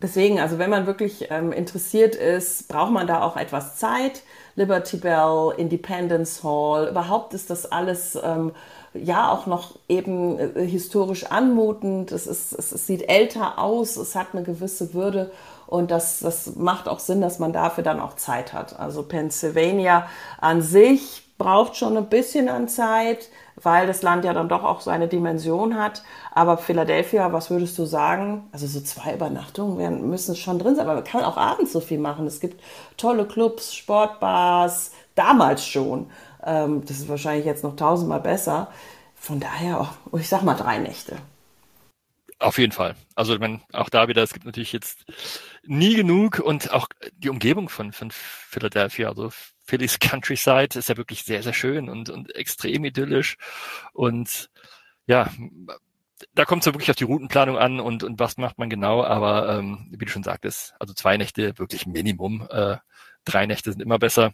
Deswegen, 0.00 0.38
also 0.38 0.58
wenn 0.58 0.70
man 0.70 0.86
wirklich 0.86 1.26
ähm, 1.30 1.50
interessiert 1.50 2.14
ist, 2.14 2.68
braucht 2.68 2.92
man 2.92 3.06
da 3.06 3.22
auch 3.22 3.36
etwas 3.36 3.76
Zeit. 3.76 4.22
Liberty 4.54 4.96
Bell, 4.96 5.52
Independence 5.56 6.42
Hall, 6.44 6.88
überhaupt 6.88 7.34
ist 7.34 7.50
das 7.50 7.70
alles 7.70 8.16
ähm, 8.22 8.52
ja 8.94 9.30
auch 9.30 9.46
noch 9.46 9.78
eben 9.88 10.38
äh, 10.38 10.66
historisch 10.66 11.26
anmutend. 11.26 12.12
Es, 12.12 12.26
ist, 12.26 12.52
es, 12.52 12.72
es 12.72 12.86
sieht 12.86 13.08
älter 13.08 13.58
aus, 13.58 13.96
es 13.96 14.14
hat 14.14 14.28
eine 14.32 14.42
gewisse 14.42 14.94
Würde 14.94 15.30
und 15.66 15.90
das, 15.90 16.20
das 16.20 16.56
macht 16.56 16.88
auch 16.88 16.98
Sinn, 16.98 17.20
dass 17.20 17.38
man 17.38 17.52
dafür 17.52 17.84
dann 17.84 18.00
auch 18.00 18.14
Zeit 18.14 18.52
hat. 18.52 18.78
Also 18.78 19.02
Pennsylvania 19.02 20.08
an 20.40 20.62
sich 20.62 21.27
braucht 21.38 21.76
schon 21.76 21.96
ein 21.96 22.08
bisschen 22.08 22.48
an 22.48 22.68
Zeit, 22.68 23.28
weil 23.54 23.86
das 23.86 24.02
Land 24.02 24.24
ja 24.24 24.32
dann 24.32 24.48
doch 24.48 24.64
auch 24.64 24.80
seine 24.80 25.08
Dimension 25.08 25.76
hat. 25.76 26.02
Aber 26.32 26.58
Philadelphia, 26.58 27.32
was 27.32 27.50
würdest 27.50 27.78
du 27.78 27.84
sagen? 27.84 28.48
Also 28.52 28.66
so 28.66 28.80
zwei 28.80 29.14
Übernachtungen 29.14 29.78
werden, 29.78 30.10
müssen 30.10 30.36
schon 30.36 30.58
drin 30.58 30.74
sein, 30.74 30.86
aber 30.86 30.96
man 30.96 31.04
kann 31.04 31.24
auch 31.24 31.36
abends 31.36 31.72
so 31.72 31.80
viel 31.80 31.98
machen. 31.98 32.26
Es 32.26 32.40
gibt 32.40 32.60
tolle 32.96 33.24
Clubs, 33.24 33.74
Sportbars, 33.74 34.92
damals 35.14 35.64
schon. 35.64 36.10
Ähm, 36.44 36.84
das 36.84 36.98
ist 36.98 37.08
wahrscheinlich 37.08 37.46
jetzt 37.46 37.64
noch 37.64 37.76
tausendmal 37.76 38.20
besser. 38.20 38.68
Von 39.14 39.40
daher, 39.40 39.88
oh, 40.10 40.16
ich 40.18 40.28
sag 40.28 40.42
mal 40.42 40.54
drei 40.54 40.78
Nächte. 40.78 41.16
Auf 42.40 42.58
jeden 42.58 42.72
Fall. 42.72 42.94
Also 43.16 43.34
ich 43.34 43.40
meine, 43.40 43.60
auch 43.72 43.88
da 43.88 44.06
wieder, 44.06 44.22
es 44.22 44.32
gibt 44.32 44.46
natürlich 44.46 44.72
jetzt 44.72 45.04
nie 45.64 45.94
genug 45.96 46.38
und 46.38 46.72
auch 46.72 46.88
die 47.16 47.30
Umgebung 47.30 47.68
von, 47.68 47.92
von 47.92 48.10
Philadelphia, 48.12 49.08
also 49.08 49.30
Phillies 49.68 49.98
Countryside 49.98 50.78
ist 50.78 50.88
ja 50.88 50.96
wirklich 50.96 51.24
sehr, 51.24 51.42
sehr 51.42 51.52
schön 51.52 51.90
und, 51.90 52.08
und 52.08 52.34
extrem 52.34 52.84
idyllisch. 52.86 53.36
Und 53.92 54.48
ja, 55.06 55.30
da 56.34 56.46
kommt 56.46 56.62
es 56.62 56.66
ja 56.66 56.72
wirklich 56.72 56.88
auf 56.90 56.96
die 56.96 57.04
Routenplanung 57.04 57.58
an 57.58 57.78
und, 57.78 58.02
und 58.02 58.18
was 58.18 58.38
macht 58.38 58.58
man 58.58 58.70
genau, 58.70 59.04
aber 59.04 59.58
ähm, 59.58 59.88
wie 59.90 60.04
du 60.04 60.10
schon 60.10 60.22
sagtest, 60.22 60.74
also 60.78 60.94
zwei 60.94 61.18
Nächte 61.18 61.58
wirklich 61.58 61.86
Minimum, 61.86 62.48
äh, 62.50 62.78
drei 63.24 63.44
Nächte 63.44 63.70
sind 63.70 63.82
immer 63.82 63.98
besser. 63.98 64.32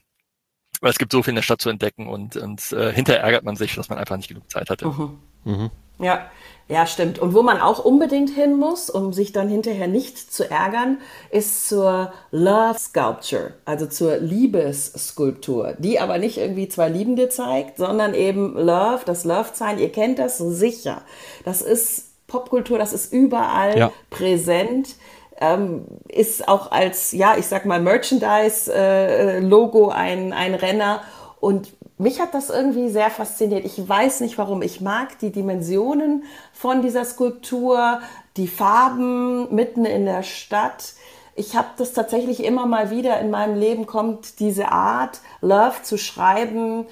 Weil 0.81 0.91
es 0.91 0.99
gibt 0.99 1.13
so 1.13 1.23
viel 1.23 1.33
in 1.33 1.37
der 1.37 1.43
Stadt 1.43 1.61
zu 1.61 1.71
entdecken 1.71 2.09
und, 2.09 2.37
und 2.37 2.73
äh, 2.73 2.93
hinterher 2.93 3.23
ärgert 3.23 3.45
man 3.45 3.57
sich, 3.57 3.75
dass 3.75 3.89
man 3.89 3.99
einfach 3.99 4.17
nicht 4.17 4.29
genug 4.29 4.49
Zeit 4.51 4.71
hatte. 4.71 4.87
Mhm. 4.87 5.19
Mhm. 5.45 5.71
Ja, 5.99 6.31
ja, 6.67 6.87
stimmt. 6.87 7.19
Und 7.19 7.35
wo 7.35 7.43
man 7.43 7.61
auch 7.61 7.85
unbedingt 7.85 8.31
hin 8.31 8.57
muss, 8.57 8.89
um 8.89 9.13
sich 9.13 9.33
dann 9.33 9.51
hinterher 9.51 9.87
nicht 9.87 10.33
zu 10.33 10.51
ärgern, 10.51 10.97
ist 11.31 11.69
zur 11.69 12.11
Love 12.31 12.79
Sculpture, 12.79 13.53
also 13.67 13.85
zur 13.87 14.17
Liebesskulptur, 14.17 15.75
die 15.79 16.01
aber 16.01 16.17
nicht 16.17 16.39
irgendwie 16.39 16.69
zwei 16.69 16.89
Liebende 16.89 17.29
zeigt, 17.29 17.77
sondern 17.77 18.15
eben 18.15 18.55
Love, 18.55 19.01
das 19.05 19.25
Love-Zeichen, 19.25 19.79
ihr 19.79 19.93
kennt 19.93 20.19
das 20.19 20.39
sicher. 20.39 21.03
Das 21.45 21.61
ist 21.61 22.27
Popkultur, 22.29 22.79
das 22.79 22.95
ist 22.95 23.13
überall 23.13 23.79
ja. 23.79 23.93
präsent. 24.09 24.95
Ähm, 25.41 25.85
ist 26.09 26.49
auch 26.49 26.71
als, 26.71 27.11
ja, 27.13 27.37
ich 27.37 27.47
sag 27.47 27.67
mal, 27.67 27.81
Merchandise-Logo 27.81 29.91
äh, 29.91 29.95
ein, 29.95 30.33
ein 30.33 30.55
Renner. 30.55 31.03
Und 31.41 31.75
mich 31.99 32.21
hat 32.21 32.35
das 32.35 32.51
irgendwie 32.51 32.89
sehr 32.89 33.11
fasziniert. 33.11 33.65
Ich 33.65 33.89
weiß 33.89 34.21
nicht 34.21 34.37
warum. 34.39 34.63
Ich 34.63 34.81
mag 34.81 35.19
die 35.21 35.31
Dimensionen 35.31 36.25
von 36.53 36.83
dieser 36.83 37.05
Skulptur, 37.05 38.01
die 38.37 38.49
Farben 38.49 39.55
mitten 39.55 39.85
in 39.85 40.05
der 40.05 40.23
Stadt. 40.25 40.95
Ich 41.37 41.57
habe 41.57 41.69
das 41.77 41.93
tatsächlich 41.93 42.45
immer 42.45 42.67
mal 42.67 42.91
wieder 42.91 43.21
in 43.21 43.31
meinem 43.31 43.59
Leben 43.59 43.87
kommt 43.87 44.41
diese 44.41 44.71
Art, 44.71 45.21
Love 45.41 45.83
zu 45.83 45.99
schreiben, 45.99 46.87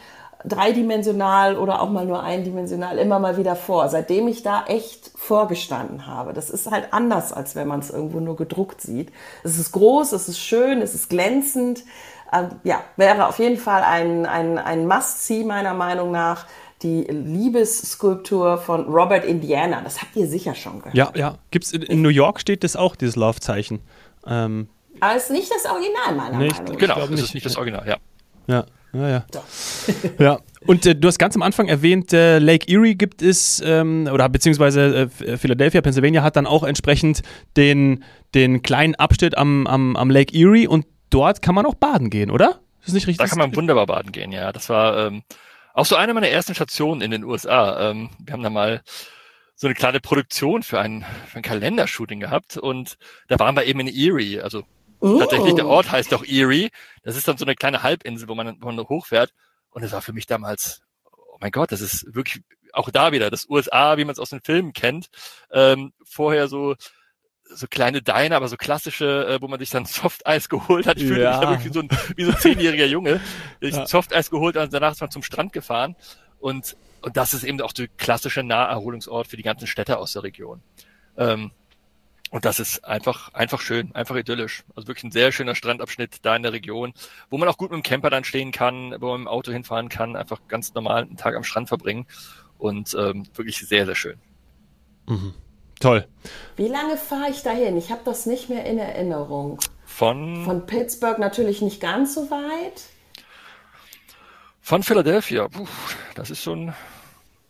dreidimensional 0.44 1.56
oder 1.56 1.80
auch 1.80 1.90
mal 1.90 2.04
nur 2.04 2.22
eindimensional 2.22 2.98
immer 2.98 3.18
mal 3.18 3.36
wieder 3.36 3.54
vor, 3.54 3.88
seitdem 3.88 4.26
ich 4.28 4.42
da 4.42 4.64
echt 4.66 5.12
vorgestanden 5.14 6.06
habe. 6.06 6.32
Das 6.32 6.50
ist 6.50 6.70
halt 6.70 6.92
anders, 6.92 7.32
als 7.32 7.54
wenn 7.54 7.68
man 7.68 7.80
es 7.80 7.90
irgendwo 7.90 8.18
nur 8.18 8.36
gedruckt 8.36 8.80
sieht. 8.80 9.12
Es 9.44 9.58
ist 9.58 9.72
groß, 9.72 10.12
es 10.12 10.28
ist 10.28 10.40
schön, 10.40 10.82
es 10.82 10.94
ist 10.94 11.08
glänzend 11.08 11.84
äh, 12.32 12.48
ja, 12.64 12.82
wäre 12.96 13.26
auf 13.26 13.38
jeden 13.38 13.58
Fall 13.58 13.82
ein, 13.82 14.26
ein, 14.26 14.58
ein 14.58 14.86
Must-See 14.86 15.44
meiner 15.44 15.74
Meinung 15.74 16.10
nach. 16.10 16.46
Die 16.82 17.04
Liebesskulptur 17.04 18.58
von 18.58 18.86
Robert 18.86 19.24
Indiana. 19.24 19.82
Das 19.82 20.02
habt 20.02 20.16
ihr 20.16 20.26
sicher 20.26 20.56
schon 20.56 20.80
gehört. 20.80 20.96
Ja, 20.96 21.12
ja. 21.14 21.38
Gibt's 21.52 21.70
in, 21.70 21.82
in 21.82 22.02
New 22.02 22.08
York 22.08 22.40
steht 22.40 22.64
das 22.64 22.74
auch, 22.74 22.96
dieses 22.96 23.14
Love-Zeichen. 23.14 23.80
Ähm, 24.26 24.68
Aber 24.98 25.14
es 25.14 25.24
ist 25.24 25.30
nicht 25.30 25.52
das 25.52 25.70
Original, 25.70 26.14
meiner 26.16 26.38
nicht, 26.38 26.58
Meinung 26.58 26.72
nach. 26.72 26.80
Genau, 26.80 27.14
es 27.14 27.22
ist 27.22 27.34
nicht 27.34 27.46
das 27.46 27.56
Original, 27.56 27.86
ja. 27.86 27.96
Ja. 28.48 28.64
Ja, 28.94 29.08
ja. 29.08 29.24
ja. 30.18 30.38
Und 30.66 30.84
äh, 30.84 30.94
du 30.94 31.08
hast 31.08 31.18
ganz 31.18 31.34
am 31.34 31.42
Anfang 31.42 31.68
erwähnt, 31.68 32.12
äh, 32.12 32.38
Lake 32.38 32.70
Erie 32.70 32.94
gibt 32.94 33.22
es, 33.22 33.62
ähm, 33.64 34.08
oder 34.12 34.28
beziehungsweise 34.28 35.08
äh, 35.24 35.36
Philadelphia, 35.38 35.80
Pennsylvania 35.80 36.22
hat 36.22 36.36
dann 36.36 36.46
auch 36.46 36.62
entsprechend 36.62 37.22
den, 37.56 38.04
den 38.34 38.62
kleinen 38.62 38.94
Abschnitt 38.94 39.38
am, 39.38 39.66
am, 39.66 39.96
am 39.96 40.10
Lake 40.10 40.36
Erie 40.38 40.68
und 40.68 40.84
dort 41.12 41.42
kann 41.42 41.54
man 41.54 41.66
auch 41.66 41.74
baden 41.74 42.10
gehen, 42.10 42.30
oder? 42.30 42.60
ist 42.84 42.94
nicht 42.94 43.06
richtig. 43.06 43.24
Da 43.24 43.28
kann 43.28 43.38
man 43.38 43.54
wunderbar 43.54 43.86
baden 43.86 44.12
gehen, 44.12 44.32
ja. 44.32 44.52
Das 44.52 44.68
war 44.68 45.06
ähm, 45.06 45.22
auch 45.74 45.86
so 45.86 45.96
eine 45.96 46.14
meiner 46.14 46.28
ersten 46.28 46.54
Stationen 46.54 47.00
in 47.00 47.10
den 47.10 47.24
USA. 47.24 47.90
Ähm, 47.90 48.10
wir 48.18 48.32
haben 48.32 48.42
da 48.42 48.50
mal 48.50 48.82
so 49.54 49.66
eine 49.66 49.74
kleine 49.74 50.00
Produktion 50.00 50.62
für 50.62 50.80
ein, 50.80 51.04
für 51.28 51.36
ein 51.36 51.42
Kalendershooting 51.42 52.20
gehabt 52.20 52.56
und 52.56 52.96
da 53.28 53.38
waren 53.38 53.54
wir 53.54 53.64
eben 53.64 53.80
in 53.80 53.88
Erie. 53.88 54.42
Also 54.42 54.64
oh. 55.00 55.20
tatsächlich, 55.20 55.54
der 55.54 55.66
Ort 55.66 55.90
heißt 55.90 56.10
doch 56.10 56.24
Erie. 56.24 56.70
Das 57.02 57.16
ist 57.16 57.28
dann 57.28 57.36
so 57.36 57.44
eine 57.44 57.54
kleine 57.54 57.82
Halbinsel, 57.82 58.28
wo 58.28 58.34
man, 58.34 58.56
wo 58.60 58.72
man 58.72 58.88
hochfährt. 58.88 59.32
Und 59.70 59.82
es 59.82 59.92
war 59.92 60.02
für 60.02 60.12
mich 60.12 60.26
damals, 60.26 60.82
oh 61.04 61.36
mein 61.40 61.52
Gott, 61.52 61.70
das 61.70 61.80
ist 61.80 62.12
wirklich 62.14 62.42
auch 62.72 62.90
da 62.90 63.12
wieder 63.12 63.30
das 63.30 63.48
USA, 63.48 63.96
wie 63.98 64.04
man 64.04 64.12
es 64.12 64.18
aus 64.18 64.30
den 64.30 64.40
Filmen 64.40 64.72
kennt. 64.72 65.08
Ähm, 65.52 65.92
vorher 66.02 66.48
so 66.48 66.74
so 67.54 67.66
kleine 67.68 68.02
Diner, 68.02 68.36
aber 68.36 68.48
so 68.48 68.56
klassische, 68.56 69.26
äh, 69.26 69.42
wo 69.42 69.48
man 69.48 69.58
sich 69.58 69.70
dann 69.70 69.84
Softeis 69.86 70.48
geholt 70.48 70.86
hat. 70.86 70.98
Ich 70.98 71.06
fühlte 71.06 71.22
ja. 71.22 71.30
mich 71.32 71.40
da 71.40 71.50
wirklich 71.50 71.68
wie 71.68 71.74
so 71.74 71.80
ein, 71.80 71.88
wie 72.16 72.24
so 72.24 72.30
ein 72.32 72.38
zehnjähriger 72.38 72.86
Junge. 72.86 73.20
Ich 73.60 73.76
ja. 73.76 73.86
Softeis 73.86 74.28
geholt 74.30 74.56
und 74.56 74.72
danach 74.72 74.92
ist 74.92 75.00
man 75.00 75.10
zum 75.10 75.22
Strand 75.22 75.52
gefahren. 75.52 75.94
Und, 76.40 76.76
und 77.02 77.16
das 77.16 77.32
ist 77.32 77.44
eben 77.44 77.60
auch 77.60 77.72
der 77.72 77.86
klassische 77.96 78.42
Naherholungsort 78.42 79.28
für 79.28 79.36
die 79.36 79.44
ganzen 79.44 79.68
Städte 79.68 79.98
aus 79.98 80.14
der 80.14 80.24
Region. 80.24 80.60
Ähm, 81.16 81.52
und 82.32 82.44
das 82.44 82.58
ist 82.58 82.84
einfach, 82.84 83.32
einfach 83.34 83.60
schön, 83.60 83.94
einfach 83.94 84.16
idyllisch. 84.16 84.64
Also 84.74 84.88
wirklich 84.88 85.04
ein 85.04 85.12
sehr 85.12 85.32
schöner 85.32 85.54
Strandabschnitt 85.54 86.16
da 86.22 86.34
in 86.34 86.42
der 86.42 86.52
Region, 86.52 86.94
wo 87.30 87.36
man 87.38 87.46
auch 87.48 87.58
gut 87.58 87.70
mit 87.70 87.76
dem 87.76 87.82
Camper 87.82 88.10
dann 88.10 88.24
stehen 88.24 88.52
kann, 88.52 88.96
wo 89.00 89.10
man 89.10 89.20
mit 89.20 89.26
dem 89.26 89.28
Auto 89.28 89.52
hinfahren 89.52 89.90
kann, 89.90 90.16
einfach 90.16 90.40
ganz 90.48 90.72
normal 90.74 91.02
einen 91.02 91.18
Tag 91.18 91.36
am 91.36 91.44
Strand 91.44 91.68
verbringen. 91.68 92.06
Und 92.56 92.94
ähm, 92.98 93.26
wirklich 93.34 93.58
sehr, 93.58 93.84
sehr 93.86 93.94
schön. 93.94 94.18
Mhm. 95.06 95.34
Toll. 95.82 96.06
Wie 96.56 96.68
lange 96.68 96.96
fahre 96.96 97.30
ich 97.30 97.42
dahin? 97.42 97.76
Ich 97.76 97.90
habe 97.90 98.02
das 98.04 98.24
nicht 98.26 98.48
mehr 98.48 98.64
in 98.66 98.78
Erinnerung. 98.78 99.58
Von? 99.84 100.44
Von 100.44 100.64
Pittsburgh 100.64 101.18
natürlich 101.18 101.60
nicht 101.60 101.80
ganz 101.80 102.14
so 102.14 102.30
weit. 102.30 102.84
Von 104.60 104.84
Philadelphia, 104.84 105.48
puh, 105.48 105.66
das 106.14 106.30
ist 106.30 106.40
schon 106.40 106.72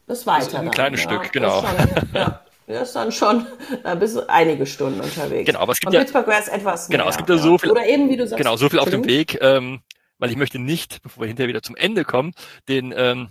das 0.07 0.27
weiter. 0.27 0.61
Ein 0.61 0.65
dann, 0.65 0.71
kleines 0.71 1.05
ja. 1.05 1.11
Stück, 1.11 1.31
genau. 1.31 1.61
Das 1.61 1.73
ist, 1.85 1.91
schon, 1.91 2.15
ja, 2.15 2.41
das 2.67 2.89
ist 2.89 2.97
dann 2.97 3.13
schon 3.13 3.47
da 3.83 3.95
bist 3.97 4.17
du 4.17 4.29
einige 4.31 4.65
Stunden 4.65 5.01
unterwegs. 5.03 5.45
Genau, 5.45 5.61
aber 5.61 5.73
es 5.73 5.81
gibt 5.81 5.89
Und 5.89 5.93
ja, 5.93 6.01
Pittsburgh 6.01 6.27
wäre 6.27 6.41
es 6.41 6.49
etwas 6.49 6.89
genau, 6.89 7.05
mehr, 7.05 7.11
es 7.11 7.19
gibt 7.19 7.29
ja 7.29 7.37
so 7.37 7.59
viel, 7.59 7.71
Oder 7.71 7.87
eben, 7.87 8.09
wie 8.09 8.17
du 8.17 8.27
sagst. 8.27 8.39
genau, 8.39 8.57
so 8.57 8.71
viel 8.71 8.79
auf 8.79 8.89
dem. 8.89 9.05
Weg, 9.05 9.39
ähm, 9.43 9.83
weil 10.19 10.31
ich 10.31 10.37
möchte 10.37 10.59
nicht, 10.59 11.03
bevor 11.03 11.25
wir 11.25 11.29
hinterher 11.29 11.49
wieder 11.49 11.63
zum 11.63 11.77
Ende 11.77 12.05
kommen, 12.05 12.33
den 12.67 12.95
ähm, 12.97 13.29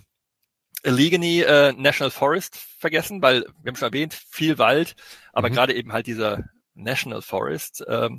Allegheny 0.84 1.42
äh, 1.42 1.72
National 1.72 2.10
Forest 2.10 2.56
vergessen, 2.56 3.22
weil 3.22 3.42
wir 3.62 3.70
haben 3.70 3.76
schon 3.76 3.88
erwähnt, 3.88 4.14
viel 4.14 4.58
Wald, 4.58 4.94
aber 5.32 5.48
Mhm. 5.48 5.54
gerade 5.54 5.74
eben 5.74 5.92
halt 5.92 6.06
dieser 6.06 6.44
National 6.74 7.22
Forest, 7.22 7.84
ähm, 7.88 8.18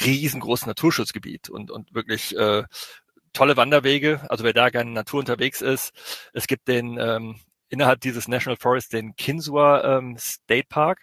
riesengroßes 0.00 0.66
Naturschutzgebiet 0.66 1.48
und, 1.48 1.70
und 1.70 1.94
wirklich 1.94 2.36
äh, 2.36 2.64
tolle 3.32 3.56
Wanderwege. 3.56 4.26
Also 4.30 4.44
wer 4.44 4.52
da 4.52 4.70
gerne 4.70 4.90
Natur 4.90 5.20
unterwegs 5.20 5.60
ist, 5.60 5.92
es 6.32 6.46
gibt 6.46 6.68
den 6.68 6.98
ähm, 6.98 7.40
innerhalb 7.68 8.00
dieses 8.00 8.28
National 8.28 8.56
Forest 8.56 8.92
den 8.92 9.16
Kinsua 9.16 9.98
ähm, 9.98 10.16
State 10.18 10.66
Park, 10.68 11.02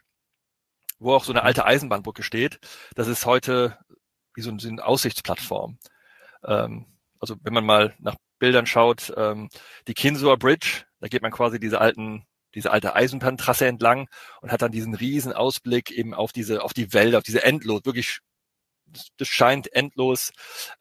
wo 1.00 1.14
auch 1.14 1.24
so 1.24 1.32
eine 1.34 1.44
alte 1.44 1.66
Eisenbahnbrücke 1.66 2.24
steht. 2.24 2.60
Das 2.96 3.08
ist 3.08 3.26
heute 3.26 3.78
wie 4.36 4.42
so 4.42 4.52
eine 4.52 4.86
Aussichtsplattform. 4.86 5.78
Ähm, 6.46 6.86
also 7.20 7.36
wenn 7.44 7.54
man 7.54 7.66
mal 7.66 7.96
nach 8.00 8.16
Bildern 8.44 8.66
schaut, 8.66 9.14
ähm, 9.16 9.48
die 9.88 9.94
Kinsua 9.94 10.36
Bridge, 10.36 10.84
da 11.00 11.08
geht 11.08 11.22
man 11.22 11.32
quasi 11.32 11.62
diese 11.62 11.80
alten 11.80 12.26
diese 12.54 12.72
alte 12.72 12.94
Eisenbahntrasse 12.94 13.66
entlang 13.68 14.10
und 14.42 14.52
hat 14.52 14.62
dann 14.62 14.74
diesen 14.74 14.94
riesen 14.96 15.32
Ausblick 15.32 15.92
eben 15.92 16.14
auf 16.14 16.34
diese 16.34 16.62
auf 16.62 16.74
die 16.74 16.92
Wälder, 16.92 17.20
auf 17.20 17.24
diese 17.24 17.42
endlos 17.42 17.86
wirklich 17.86 18.20
das, 18.86 19.08
das 19.16 19.30
scheint 19.30 19.74
endlos 19.74 20.34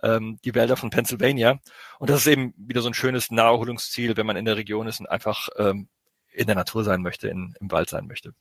ähm, 0.03 0.41
die 0.45 0.57
Wälder 0.57 0.77
von 0.77 0.91
Pennsylvania. 0.91 1.61
Und 2.01 2.11
das 2.11 2.23
ist 2.23 2.27
eben 2.27 2.53
wieder 2.57 2.83
so 2.83 2.89
ein 2.89 2.95
schönes 2.95 3.31
Naherholungsziel, 3.31 4.17
wenn 4.17 4.27
man 4.27 4.37
in 4.37 4.45
der 4.45 4.57
Region 4.57 4.89
ist 4.89 4.99
und 4.99 5.07
einfach 5.07 5.49
ähm, 5.57 5.89
in 6.35 6.47
der 6.47 6.57
Natur 6.57 6.85
sein 6.85 7.03
möchte, 7.03 7.29
in, 7.29 7.55
im 7.61 7.71
Wald 7.71 7.91
sein 7.91 8.07
möchte. 8.07 8.33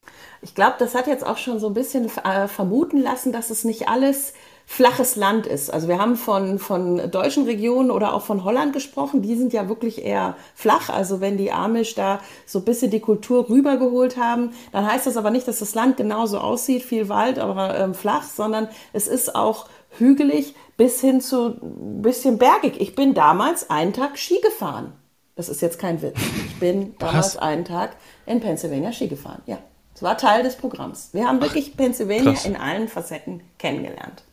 Ich 0.42 0.56
glaube, 0.56 0.76
das 0.80 0.96
hat 0.96 1.08
jetzt 1.08 1.26
auch 1.26 1.38
schon 1.38 1.60
so 1.60 1.68
ein 1.68 1.74
bisschen 1.74 2.10
äh, 2.24 2.48
vermuten 2.48 3.02
lassen, 3.02 3.32
dass 3.32 3.50
es 3.50 3.64
nicht 3.64 3.90
alles 3.90 4.34
flaches 4.66 5.18
Land 5.18 5.48
ist. 5.48 5.70
Also 5.70 5.90
wir 5.90 6.00
haben 6.00 6.16
von, 6.16 6.58
von 6.58 7.12
deutschen 7.12 7.44
Regionen 7.44 7.92
oder 7.92 8.14
auch 8.14 8.22
von 8.22 8.46
Holland 8.46 8.72
gesprochen. 8.72 9.22
Die 9.22 9.36
sind 9.36 9.52
ja 9.52 9.68
wirklich 9.68 10.06
eher 10.06 10.38
flach. 10.56 10.90
Also 10.90 11.20
wenn 11.20 11.36
die 11.36 11.52
Amish 11.52 11.96
da 11.96 12.22
so 12.46 12.60
ein 12.60 12.66
bisschen 12.66 12.90
die 12.90 13.02
Kultur 13.02 13.50
rübergeholt 13.50 14.16
haben, 14.16 14.52
dann 14.72 14.90
heißt 14.90 15.08
das 15.08 15.18
aber 15.18 15.30
nicht, 15.30 15.48
dass 15.48 15.60
das 15.60 15.76
Land 15.76 15.98
genauso 15.98 16.38
aussieht, 16.38 16.84
viel 16.84 17.10
Wald, 17.10 17.38
aber 17.38 17.78
ähm, 17.78 17.94
flach, 17.94 18.24
sondern 18.24 18.70
es 18.94 19.08
ist 19.08 19.36
auch 19.36 19.68
hügelig 19.98 20.56
bis 20.78 21.02
hin 21.02 21.20
zu 21.20 21.48
ein 21.62 22.02
bisschen 22.02 22.38
bergig. 22.38 22.80
Ich 22.80 22.96
bin 22.96 23.14
damals 23.14 23.70
einen 23.70 23.92
Tag 23.92 24.18
Ski 24.18 24.40
gefahren. 24.42 24.94
Das 25.36 25.50
ist 25.50 25.62
jetzt 25.62 25.80
kein 25.80 26.02
Witz. 26.02 26.18
Ich 26.48 26.60
bin 26.60 26.96
damals 27.00 27.38
einen 27.38 27.66
Tag 27.66 27.96
in 28.26 28.40
Pennsylvania 28.40 28.92
Ski 28.92 29.08
gefahren. 29.08 29.42
Ja, 29.46 29.60
es 29.96 30.04
war 30.04 30.18
Teil 30.18 30.44
des 30.44 30.56
Programms. 30.56 31.10
Wir 31.14 31.28
haben 31.28 31.42
wirklich 31.42 31.76
Pennsylvania 31.76 32.34
krass. 32.34 32.46
in 32.46 32.56
allen 32.56 32.88
Facetten 32.88 33.42
kennengelernt. 33.58 34.24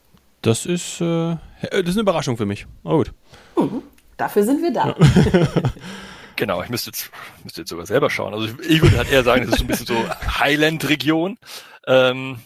Das 0.42 0.66
ist, 0.66 1.00
äh, 1.00 1.36
das 1.62 1.80
ist 1.80 1.94
eine 1.94 2.02
Überraschung 2.02 2.36
für 2.36 2.46
mich. 2.46 2.66
Aber 2.84 2.98
gut. 2.98 3.12
Dafür 4.16 4.44
sind 4.44 4.62
wir 4.62 4.72
da. 4.72 4.94
Genau, 6.38 6.62
ich 6.62 6.68
müsste 6.68 6.90
jetzt, 6.90 7.10
müsste 7.42 7.62
jetzt 7.62 7.70
sogar 7.70 7.84
selber 7.84 8.10
schauen. 8.10 8.32
Also 8.32 8.46
ich, 8.46 8.70
ich 8.70 8.80
würde 8.80 8.96
halt 8.96 9.10
eher 9.10 9.24
sagen, 9.24 9.42
das 9.42 9.54
ist 9.54 9.58
so 9.58 9.64
ein 9.64 9.66
bisschen 9.66 9.86
so 9.86 9.96
Highland-Region. 10.38 11.36
Ähm, 11.88 12.38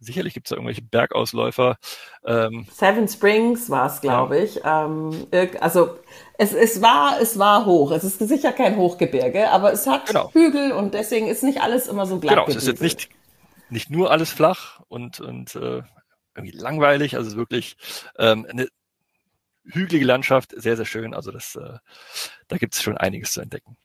sicherlich 0.00 0.34
gibt 0.34 0.46
es 0.46 0.50
da 0.50 0.56
irgendwelche 0.56 0.82
Bergausläufer. 0.82 1.78
Ähm, 2.26 2.66
Seven 2.70 3.08
Springs 3.08 3.70
war 3.70 3.86
es, 3.86 4.02
glaube 4.02 4.38
ich. 4.38 4.60
Ähm, 4.66 5.26
also 5.60 5.98
es, 6.42 6.52
es, 6.52 6.82
war, 6.82 7.20
es 7.20 7.38
war 7.38 7.66
hoch. 7.66 7.92
Es 7.92 8.02
ist 8.02 8.18
sicher 8.18 8.52
kein 8.52 8.76
Hochgebirge, 8.76 9.48
aber 9.50 9.72
es 9.72 9.86
hat 9.86 10.06
Genau. 10.06 10.32
Hügel 10.32 10.72
und 10.72 10.92
deswegen 10.92 11.28
ist 11.28 11.44
nicht 11.44 11.60
alles 11.60 11.86
immer 11.86 12.04
so 12.04 12.18
glatt 12.18 12.34
genau, 12.34 12.48
es 12.48 12.56
ist 12.56 12.66
jetzt 12.66 12.82
nicht, 12.82 13.10
nicht 13.70 13.90
nur 13.90 14.10
alles 14.10 14.30
flach 14.30 14.80
und, 14.88 15.20
und 15.20 15.54
äh, 15.54 15.82
irgendwie 16.34 16.56
langweilig. 16.56 17.14
Also 17.14 17.28
es 17.28 17.34
ist 17.34 17.38
wirklich 17.38 17.76
ähm, 18.18 18.46
eine 18.50 18.66
hügelige 19.64 20.04
Landschaft, 20.04 20.52
sehr, 20.56 20.76
sehr 20.76 20.84
schön. 20.84 21.14
Also 21.14 21.30
das, 21.30 21.54
äh, 21.54 21.78
da 22.48 22.58
gibt 22.58 22.74
es 22.74 22.82
schon 22.82 22.96
einiges 22.96 23.32
zu 23.32 23.40
entdecken. 23.40 23.76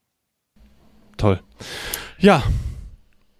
Toll. 1.15 1.41
Ja. 2.17 2.41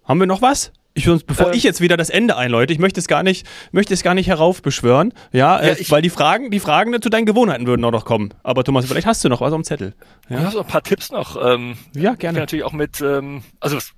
Haben 0.04 0.20
wir 0.20 0.26
noch 0.26 0.42
was? 0.42 0.72
Ich, 0.98 1.04
sonst, 1.04 1.26
bevor 1.26 1.46
Ähm. 1.48 1.52
ich 1.54 1.62
jetzt 1.62 1.80
wieder 1.80 1.96
das 1.96 2.10
Ende 2.10 2.36
einläute, 2.36 2.72
ich 2.72 2.78
möchte 2.78 2.98
es 3.00 3.06
gar 3.06 3.22
nicht, 3.22 3.46
möchte 3.72 3.94
es 3.94 4.02
gar 4.02 4.14
nicht 4.14 4.26
heraufbeschwören, 4.26 5.14
ja, 5.32 5.60
Ja, 5.62 5.68
äh, 5.68 5.80
ich- 5.80 5.90
weil 5.90 6.02
die 6.02 6.10
Fragen, 6.10 6.50
die 6.50 6.60
Fragen 6.60 7.00
zu 7.00 7.08
deinen 7.08 7.24
Gewohnheiten 7.26 7.66
würden 7.66 7.84
auch 7.84 7.90
noch 7.92 8.04
kommen. 8.04 8.34
Aber 8.42 8.64
Thomas, 8.64 8.86
vielleicht 8.86 9.06
hast 9.06 9.24
du 9.24 9.28
noch 9.28 9.40
was 9.40 9.52
am 9.52 9.64
Zettel. 9.64 9.94
Ja. 10.28 10.40
Ja, 10.42 10.50
so 10.50 10.60
ein 10.60 10.66
paar 10.66 10.82
Tipps 10.82 11.10
noch. 11.10 11.36
Ähm, 11.42 11.76
Ja, 11.94 12.12
Ich 12.14 12.18
gerne. 12.18 12.40
natürlich 12.40 12.64
auch 12.64 12.72
mit, 12.72 13.00
ähm, 13.00 13.42
also 13.60 13.76
was 13.76 13.92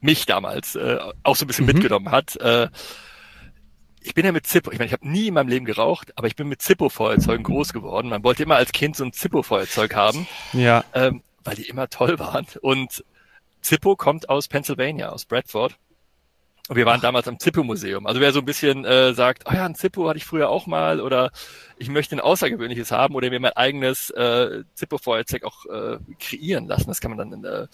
mich 0.00 0.26
damals 0.26 0.74
äh, 0.76 0.98
auch 1.22 1.36
so 1.36 1.44
ein 1.44 1.48
bisschen 1.48 1.66
Mhm. 1.66 1.72
mitgenommen 1.74 2.10
hat. 2.10 2.34
Äh, 2.36 2.68
ich 4.02 4.14
bin 4.14 4.24
ja 4.24 4.32
mit 4.32 4.46
Zippo, 4.46 4.70
ich 4.72 4.78
meine, 4.78 4.86
ich 4.86 4.92
habe 4.92 5.06
nie 5.08 5.28
in 5.28 5.34
meinem 5.34 5.48
Leben 5.48 5.66
geraucht, 5.66 6.10
aber 6.16 6.26
ich 6.26 6.34
bin 6.34 6.48
mit 6.48 6.62
Zippo-Feuerzeugen 6.62 7.44
groß 7.44 7.72
geworden. 7.72 8.08
Man 8.08 8.24
wollte 8.24 8.42
immer 8.42 8.56
als 8.56 8.72
Kind 8.72 8.96
so 8.96 9.04
ein 9.04 9.12
Zippo-Feuerzeug 9.12 9.94
haben, 9.94 10.26
Ja. 10.54 10.84
ähm, 10.94 11.22
weil 11.44 11.54
die 11.56 11.68
immer 11.68 11.88
toll 11.88 12.18
waren. 12.18 12.46
Und 12.62 13.04
Zippo 13.60 13.94
kommt 13.96 14.28
aus 14.30 14.48
Pennsylvania, 14.48 15.10
aus 15.10 15.26
Bradford. 15.26 15.76
Und 16.70 16.76
wir 16.76 16.86
waren 16.86 17.00
damals 17.00 17.26
am 17.26 17.36
Zippo-Museum. 17.36 18.06
Also 18.06 18.20
wer 18.20 18.30
so 18.30 18.38
ein 18.38 18.44
bisschen 18.44 18.84
äh, 18.84 19.12
sagt, 19.12 19.42
oh 19.50 19.52
ja, 19.52 19.66
ein 19.66 19.74
Zippo 19.74 20.08
hatte 20.08 20.18
ich 20.18 20.24
früher 20.24 20.48
auch 20.48 20.68
mal 20.68 21.00
oder 21.00 21.32
ich 21.78 21.88
möchte 21.88 22.14
ein 22.14 22.20
außergewöhnliches 22.20 22.92
haben 22.92 23.16
oder 23.16 23.28
mir 23.28 23.40
mein 23.40 23.54
eigenes 23.54 24.10
äh, 24.10 24.62
Zippo-Feuerzeug 24.76 25.42
auch 25.42 25.66
äh, 25.66 25.98
kreieren 26.20 26.68
lassen. 26.68 26.86
Das 26.86 27.00
kann 27.00 27.10
man 27.10 27.18
dann, 27.18 27.32
in, 27.32 27.44
äh, 27.44 27.66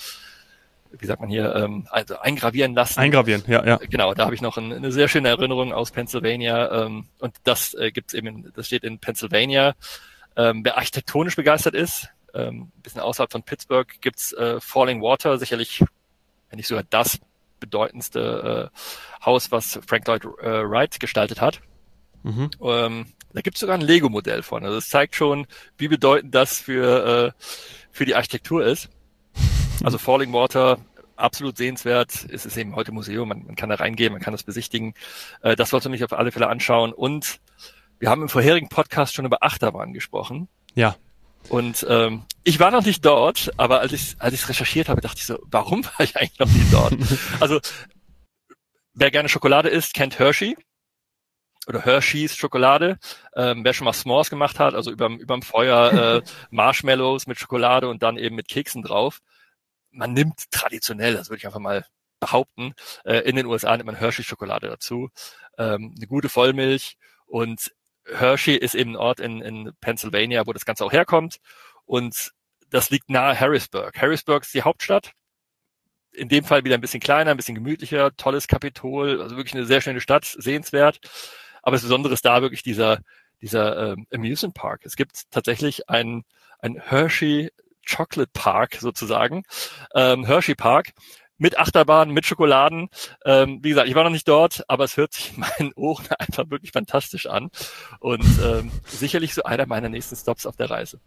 wie 0.93 1.05
sagt 1.05 1.21
man 1.21 1.29
hier, 1.29 1.55
ähm, 1.55 1.87
also 1.91 2.19
eingravieren 2.19 2.73
lassen. 2.73 2.99
Eingravieren, 2.99 3.45
ja, 3.47 3.67
ja. 3.67 3.77
Genau, 3.77 4.15
da 4.15 4.25
habe 4.25 4.35
ich 4.35 4.41
noch 4.41 4.57
ein, 4.57 4.73
eine 4.73 4.91
sehr 4.91 5.09
schöne 5.09 5.29
Erinnerung 5.29 5.75
aus 5.75 5.91
Pennsylvania. 5.91 6.87
Ähm, 6.87 7.07
und 7.19 7.37
das 7.45 7.75
äh, 7.75 7.91
gibt's 7.93 8.15
eben, 8.15 8.29
in, 8.29 8.53
das 8.57 8.69
steht 8.69 8.83
in 8.83 8.99
Pennsylvania. 8.99 9.75
Ähm, 10.37 10.65
wer 10.65 10.79
architektonisch 10.79 11.37
begeistert 11.37 11.75
ist, 11.75 12.09
ähm, 12.33 12.73
ein 12.75 12.83
bisschen 12.83 13.03
außerhalb 13.03 13.31
von 13.31 13.43
Pittsburgh, 13.43 13.93
gibt's 14.01 14.33
äh, 14.33 14.59
Falling 14.59 15.03
Water, 15.03 15.37
sicherlich, 15.37 15.85
wenn 16.49 16.57
nicht 16.57 16.69
sogar 16.69 16.85
das 16.89 17.19
bedeutendste 17.67 18.71
äh, 18.73 19.25
Haus, 19.25 19.51
was 19.53 19.79
Frank 19.87 20.07
Lloyd 20.07 20.25
äh, 20.25 20.69
Wright 20.69 20.99
gestaltet 20.99 21.41
hat. 21.41 21.61
Mhm. 22.23 22.51
Ähm, 22.61 23.07
da 23.33 23.41
gibt's 23.43 23.61
sogar 23.61 23.77
ein 23.77 23.83
Lego-Modell 23.83 24.43
von. 24.43 24.65
Also 24.65 24.77
das 24.77 24.89
zeigt 24.89 25.15
schon, 25.15 25.47
wie 25.77 25.89
bedeutend 25.89 26.35
das 26.35 26.59
für, 26.59 27.35
äh, 27.37 27.43
für 27.91 28.05
die 28.05 28.15
Architektur 28.15 28.65
ist. 28.65 28.89
Also 29.85 29.99
Falling 29.99 30.33
Water, 30.33 30.79
absolut 31.17 31.59
sehenswert. 31.59 32.27
Es 32.31 32.47
ist 32.47 32.57
eben 32.57 32.75
heute 32.77 32.93
Museum, 32.93 33.29
man, 33.29 33.45
man 33.45 33.57
kann 33.57 33.69
da 33.69 33.75
reingehen, 33.75 34.11
man 34.11 34.23
kann 34.23 34.33
das 34.33 34.43
besichtigen. 34.43 34.95
Äh, 35.43 35.55
das 35.55 35.69
sollte 35.69 35.91
man 35.91 35.99
sich 35.99 36.05
auf 36.05 36.15
alle 36.15 36.33
Fälle 36.33 36.49
anschauen. 36.49 36.95
Und 36.95 37.41
wir 37.99 38.09
haben 38.09 38.23
im 38.23 38.31
vorherigen 38.31 38.71
Podcast 38.71 39.15
schon 39.15 39.27
über 39.27 39.43
Achterbahn 39.43 39.93
gesprochen. 39.93 40.49
Ja. 40.75 40.97
Und 41.49 41.87
ähm, 41.89 42.25
ich 42.45 42.61
war 42.61 42.71
noch 42.71 42.85
nicht 42.85 43.05
dort, 43.05 43.53
aber 43.57 43.81
als 43.81 43.93
ich 43.93 44.17
als 44.19 44.35
ich 44.35 44.49
recherchiert 44.49 44.89
habe, 44.89 45.01
dachte 45.01 45.19
ich 45.19 45.27
so, 45.27 45.39
warum 45.47 45.85
war 45.85 46.01
ich 46.01 46.17
eigentlich 46.17 46.39
noch 46.39 46.49
nie 46.49 46.67
dort? 46.71 46.95
also 47.41 47.61
wer 48.95 49.11
gerne 49.11 49.29
Schokolade 49.29 49.69
isst, 49.69 49.95
kennt 49.95 50.19
Hershey 50.19 50.57
oder 51.67 51.85
Hershey's 51.85 52.37
Schokolade. 52.37 52.99
Ähm, 53.35 53.65
wer 53.65 53.73
schon 53.73 53.85
mal 53.85 53.93
S'mores 53.93 54.31
gemacht 54.31 54.59
hat, 54.59 54.75
also 54.75 54.91
überm 54.91 55.19
überm 55.19 55.43
Feuer 55.43 55.93
äh, 56.25 56.29
Marshmallows 56.51 57.27
mit 57.27 57.39
Schokolade 57.39 57.89
und 57.89 58.03
dann 58.03 58.17
eben 58.17 58.37
mit 58.37 58.49
Keksen 58.49 58.83
drauf. 58.83 59.21
Man 59.91 60.13
nimmt 60.13 60.51
traditionell, 60.51 61.15
das 61.15 61.29
würde 61.29 61.39
ich 61.39 61.47
einfach 61.47 61.61
mal 61.61 61.87
behaupten, 62.21 62.75
äh, 63.05 63.19
in 63.21 63.37
den 63.37 63.47
USA 63.47 63.77
nimmt 63.77 63.87
man 63.87 63.97
Hershey 63.97 64.25
Schokolade 64.25 64.69
dazu, 64.69 65.11
ähm, 65.59 65.95
eine 65.97 66.07
gute 66.07 66.29
Vollmilch 66.29 66.97
und 67.27 67.73
Hershey 68.07 68.57
ist 68.57 68.75
eben 68.75 68.93
ein 68.93 68.97
Ort 68.97 69.21
in, 69.21 69.41
in 69.43 69.73
Pennsylvania, 69.81 70.47
wo 70.47 70.53
das 70.53 70.65
Ganze 70.65 70.85
auch 70.85 70.93
herkommt. 70.93 71.39
Und 71.85 72.33
das 72.71 72.91
liegt 72.91 73.11
nahe 73.11 73.39
Harrisburg. 73.39 74.01
Harrisburg 74.01 74.43
ist 74.45 74.55
die 74.55 74.63
Hauptstadt. 74.63 75.13
In 76.13 76.29
dem 76.29 76.45
Fall 76.45 76.65
wieder 76.65 76.77
ein 76.77 76.81
bisschen 76.81 77.01
kleiner, 77.01 77.31
ein 77.31 77.37
bisschen 77.37 77.55
gemütlicher, 77.55 78.17
tolles 78.17 78.49
Kapitol, 78.49 79.21
also 79.21 79.37
wirklich 79.37 79.55
eine 79.55 79.67
sehr 79.67 79.81
schöne 79.81 80.01
Stadt, 80.01 80.25
sehenswert. 80.25 80.99
Aber 81.63 81.77
das 81.77 81.83
Besondere 81.83 82.15
ist 82.15 82.25
da 82.25 82.41
wirklich 82.43 82.63
dieser, 82.63 83.01
dieser 83.43 83.93
ähm, 83.93 84.07
Amusement 84.13 84.55
Park. 84.55 84.83
Es 84.85 84.97
gibt 84.97 85.31
tatsächlich 85.31 85.91
einen, 85.91 86.25
einen 86.59 86.81
Hershey 86.81 87.51
Chocolate 87.89 88.31
Park 88.33 88.77
sozusagen, 88.77 89.45
ähm, 89.95 90.25
Hershey 90.25 90.55
Park 90.55 90.93
mit 91.39 91.59
Achterbahn, 91.59 92.11
mit 92.11 92.27
Schokoladen. 92.27 92.89
Ähm, 93.25 93.61
wie 93.63 93.71
gesagt, 93.71 93.89
ich 93.89 93.95
war 93.95 94.05
noch 94.05 94.11
nicht 94.11 94.29
dort, 94.29 94.65
aber 94.69 94.85
es 94.85 94.97
hört 94.97 95.13
sich 95.13 95.33
in 95.35 95.41
meinen 95.59 95.73
Ohren 95.75 96.07
einfach 96.19 96.51
wirklich 96.51 96.73
fantastisch 96.73 97.27
an 97.27 97.51
und 98.01 98.25
ähm, 98.45 98.71
sicherlich 98.87 99.35
so 99.35 99.43
einer 99.43 99.67
meiner 99.67 99.89
nächsten 99.89 100.17
Stops 100.17 100.47
auf 100.47 100.57
der 100.57 100.71
Reise. 100.71 101.01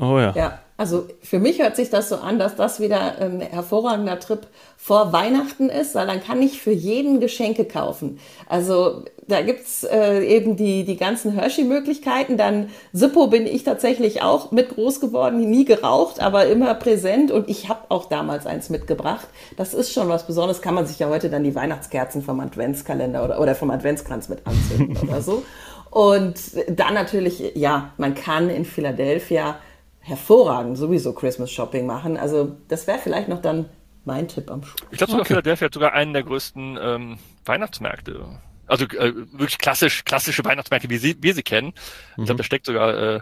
Oh 0.00 0.18
ja. 0.18 0.32
Ja, 0.34 0.58
also 0.80 1.06
für 1.20 1.38
mich 1.38 1.60
hört 1.60 1.76
sich 1.76 1.90
das 1.90 2.08
so 2.08 2.16
an, 2.16 2.38
dass 2.38 2.56
das 2.56 2.80
wieder 2.80 3.18
ein 3.20 3.42
hervorragender 3.42 4.18
Trip 4.18 4.46
vor 4.78 5.12
Weihnachten 5.12 5.68
ist, 5.68 5.94
weil 5.94 6.06
dann 6.06 6.22
kann 6.22 6.40
ich 6.40 6.62
für 6.62 6.72
jeden 6.72 7.20
Geschenke 7.20 7.66
kaufen. 7.66 8.18
Also 8.48 9.04
da 9.28 9.42
gibt's 9.42 9.84
äh, 9.84 10.24
eben 10.24 10.56
die, 10.56 10.84
die 10.84 10.96
ganzen 10.96 11.32
Hershey-Möglichkeiten. 11.32 12.38
Dann 12.38 12.70
Sippo 12.94 13.26
bin 13.26 13.46
ich 13.46 13.62
tatsächlich 13.62 14.22
auch 14.22 14.52
mit 14.52 14.70
groß 14.70 15.00
geworden, 15.00 15.50
nie 15.50 15.66
geraucht, 15.66 16.18
aber 16.20 16.46
immer 16.46 16.72
präsent. 16.72 17.30
Und 17.30 17.50
ich 17.50 17.68
habe 17.68 17.82
auch 17.90 18.06
damals 18.06 18.46
eins 18.46 18.70
mitgebracht. 18.70 19.28
Das 19.58 19.74
ist 19.74 19.92
schon 19.92 20.08
was 20.08 20.26
Besonderes. 20.26 20.62
Kann 20.62 20.74
man 20.74 20.86
sich 20.86 20.98
ja 20.98 21.10
heute 21.10 21.28
dann 21.28 21.44
die 21.44 21.54
Weihnachtskerzen 21.54 22.22
vom 22.22 22.40
Adventskalender 22.40 23.22
oder, 23.22 23.38
oder 23.38 23.54
vom 23.54 23.70
Adventskranz 23.70 24.30
mit 24.30 24.46
anzünden 24.46 24.96
oder 25.06 25.20
so. 25.20 25.42
Und 25.90 26.36
dann 26.68 26.94
natürlich, 26.94 27.52
ja, 27.56 27.92
man 27.96 28.14
kann 28.14 28.48
in 28.48 28.64
Philadelphia 28.64 29.56
hervorragend 30.00 30.76
sowieso 30.76 31.12
Christmas 31.12 31.50
Shopping 31.50 31.86
machen. 31.86 32.16
Also 32.16 32.56
das 32.68 32.86
wäre 32.86 32.98
vielleicht 32.98 33.28
noch 33.28 33.40
dann 33.40 33.66
mein 34.04 34.28
Tipp 34.28 34.50
am 34.50 34.64
Schluss. 34.64 34.88
Ich 34.90 34.98
glaube 34.98 35.12
sogar 35.12 35.22
okay. 35.22 35.34
Philadelphia 35.34 35.66
hat 35.66 35.74
sogar 35.74 35.92
einen 35.92 36.12
der 36.12 36.22
größten 36.22 36.78
ähm, 36.80 37.18
Weihnachtsmärkte. 37.44 38.40
Also 38.66 38.84
äh, 38.86 39.14
wirklich 39.32 39.58
klassisch, 39.58 40.04
klassische 40.04 40.44
Weihnachtsmärkte, 40.44 40.88
wie 40.90 40.98
sie, 40.98 41.16
wir 41.20 41.34
sie 41.34 41.42
kennen. 41.42 41.68
Mhm. 42.16 42.22
Ich 42.22 42.24
glaube, 42.26 42.38
da 42.38 42.44
steckt 42.44 42.66
sogar 42.66 42.96
äh, 42.96 43.20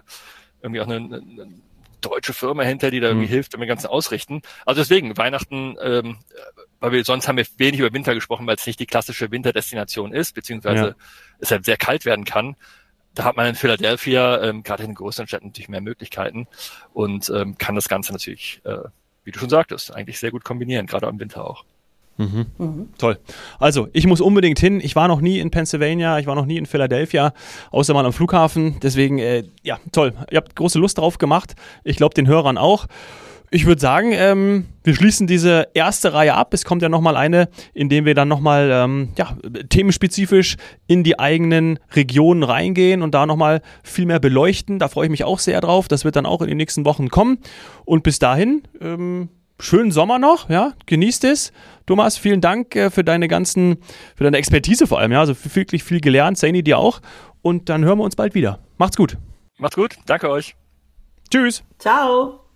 irgendwie 0.63 0.81
auch 0.81 0.87
eine, 0.87 0.97
eine, 0.97 1.49
deutsche 2.01 2.33
Firma 2.33 2.63
hinter, 2.63 2.93
die 2.93 3.01
da 3.01 3.09
irgendwie 3.09 3.27
mhm. 3.27 3.33
hilft, 3.33 3.53
wenn 3.53 3.61
wir 3.61 3.67
ganzen 3.67 3.89
ausrichten. 3.89 4.43
Also 4.65 4.81
deswegen, 4.81 5.17
Weihnachten, 5.17 5.77
ähm, 5.83 6.19
weil 6.79 6.93
wir 6.93 7.05
sonst 7.05 7.27
haben 7.27 7.39
wir 7.39 7.47
wenig 7.57 7.81
über 7.81 7.93
Winter 7.93 8.15
gesprochen, 8.15 8.47
weil 8.47 8.55
es 8.55 8.67
nicht 8.67 8.79
die 8.79 8.87
klassische 8.87 9.33
Winterdestination 9.33 10.13
ist, 10.13 10.33
beziehungsweise 10.33 10.85
ja. 10.85 10.95
es 11.41 11.51
halt 11.51 11.65
sehr 11.65 11.77
kalt 11.77 12.05
werden 12.05 12.25
kann 12.25 12.55
da 13.19 13.25
hat 13.25 13.37
man 13.37 13.47
in 13.47 13.57
Philadelphia, 13.57 14.41
ähm, 14.45 14.63
gerade 14.63 14.85
in 14.85 14.91
den 14.91 14.95
größeren 14.95 15.27
Städten, 15.27 15.49
natürlich 15.49 15.69
mehr 15.69 15.81
Möglichkeiten 15.81 16.47
und 16.95 17.29
ähm, 17.35 17.59
kann 17.59 17.75
das 17.75 17.89
Ganze 17.89 18.13
natürlich, 18.13 18.61
äh, 18.63 18.77
wie 19.25 19.33
du 19.33 19.41
schon 19.41 19.49
sagtest, 19.49 19.93
eigentlich 19.93 20.21
sehr 20.21 20.31
gut 20.31 20.45
kombinieren, 20.45 20.87
gerade 20.87 21.09
im 21.09 21.19
Winter 21.19 21.45
auch. 21.45 21.65
Mhm. 22.17 22.47
Mhm. 22.59 22.89
Toll. 22.97 23.19
Also, 23.59 23.89
ich 23.93 24.07
muss 24.07 24.21
unbedingt 24.21 24.61
hin. 24.61 24.81
Ich 24.81 24.95
war 24.95 25.09
noch 25.09 25.21
nie 25.21 25.41
in 25.41 25.51
Pennsylvania, 25.51 26.21
ich 26.21 26.27
war 26.27 26.37
noch 26.37 26.47
nie 26.47 26.59
in 26.59 26.67
Philadelphia, 26.67 27.33
außer 27.73 27.93
mal 27.93 28.07
am 28.07 28.13
Flughafen. 28.13 28.79
Deswegen, 28.81 29.19
äh, 29.19 29.43
ja, 29.63 29.81
toll. 29.91 30.15
Ihr 30.31 30.37
habt 30.37 30.55
große 30.55 30.79
Lust 30.79 30.99
drauf 30.99 31.19
gemacht. 31.19 31.57
Ich 31.83 31.97
glaube, 31.97 32.15
den 32.15 32.29
Hörern 32.29 32.57
auch. 32.57 32.87
Ich 33.51 33.65
würde 33.65 33.81
sagen, 33.81 34.13
ähm, 34.13 34.67
wir 34.85 34.95
schließen 34.95 35.27
diese 35.27 35.69
erste 35.73 36.13
Reihe 36.13 36.35
ab. 36.35 36.53
Es 36.53 36.65
kommt 36.65 36.83
ja 36.83 36.89
nochmal 36.89 37.17
eine, 37.17 37.49
in 37.73 37.89
dem 37.89 38.05
wir 38.05 38.15
dann 38.15 38.29
nochmal 38.29 38.71
ähm, 38.71 39.09
ja, 39.17 39.37
themenspezifisch 39.71 40.57
in 40.87 41.03
die 41.03 41.19
eigenen 41.19 41.79
Regionen 41.95 42.43
reingehen 42.43 43.01
und 43.03 43.15
da 43.15 43.25
nochmal 43.25 43.63
viel 43.83 44.05
mehr 44.05 44.21
beleuchten. 44.21 44.79
Da 44.79 44.89
freue 44.89 45.07
ich 45.07 45.11
mich 45.11 45.25
auch 45.25 45.39
sehr 45.39 45.61
drauf. 45.63 45.89
Das 45.89 46.05
wird 46.05 46.17
dann 46.17 46.27
auch 46.27 46.43
in 46.43 46.49
den 46.49 46.59
nächsten 46.59 46.85
Wochen 46.85 47.09
kommen. 47.09 47.39
Und 47.87 48.03
bis 48.03 48.19
dahin, 48.19 48.63
ähm, 48.83 49.31
schönen 49.59 49.93
Sommer 49.93 50.19
noch, 50.19 50.51
ja, 50.51 50.75
genießt 50.87 51.25
es. 51.25 51.53
Thomas, 51.87 52.19
vielen 52.19 52.43
Dank 52.43 52.77
äh, 52.77 52.91
für 52.91 53.03
deine 53.03 53.29
ganzen, 53.29 53.79
für 54.15 54.25
deine 54.25 54.37
Expertise 54.37 54.87
vor 54.87 54.99
allem, 54.99 55.13
ja, 55.13 55.21
also 55.21 55.35
wirklich 55.55 55.85
viel 55.85 56.01
gelernt. 56.01 56.37
Saini 56.37 56.63
dir 56.63 56.79
auch. 56.79 57.01
Und 57.41 57.71
dann 57.71 57.85
hören 57.85 57.99
wir 57.99 58.05
uns 58.05 58.17
bald 58.17 58.35
wieder. 58.35 58.59
Macht's 58.77 58.97
gut. 58.97 59.17
Macht's 59.59 59.77
gut. 59.77 59.97
Danke 60.07 60.29
euch. 60.29 60.55
Tschüss. 61.31 61.63
Ciao. 61.79 62.48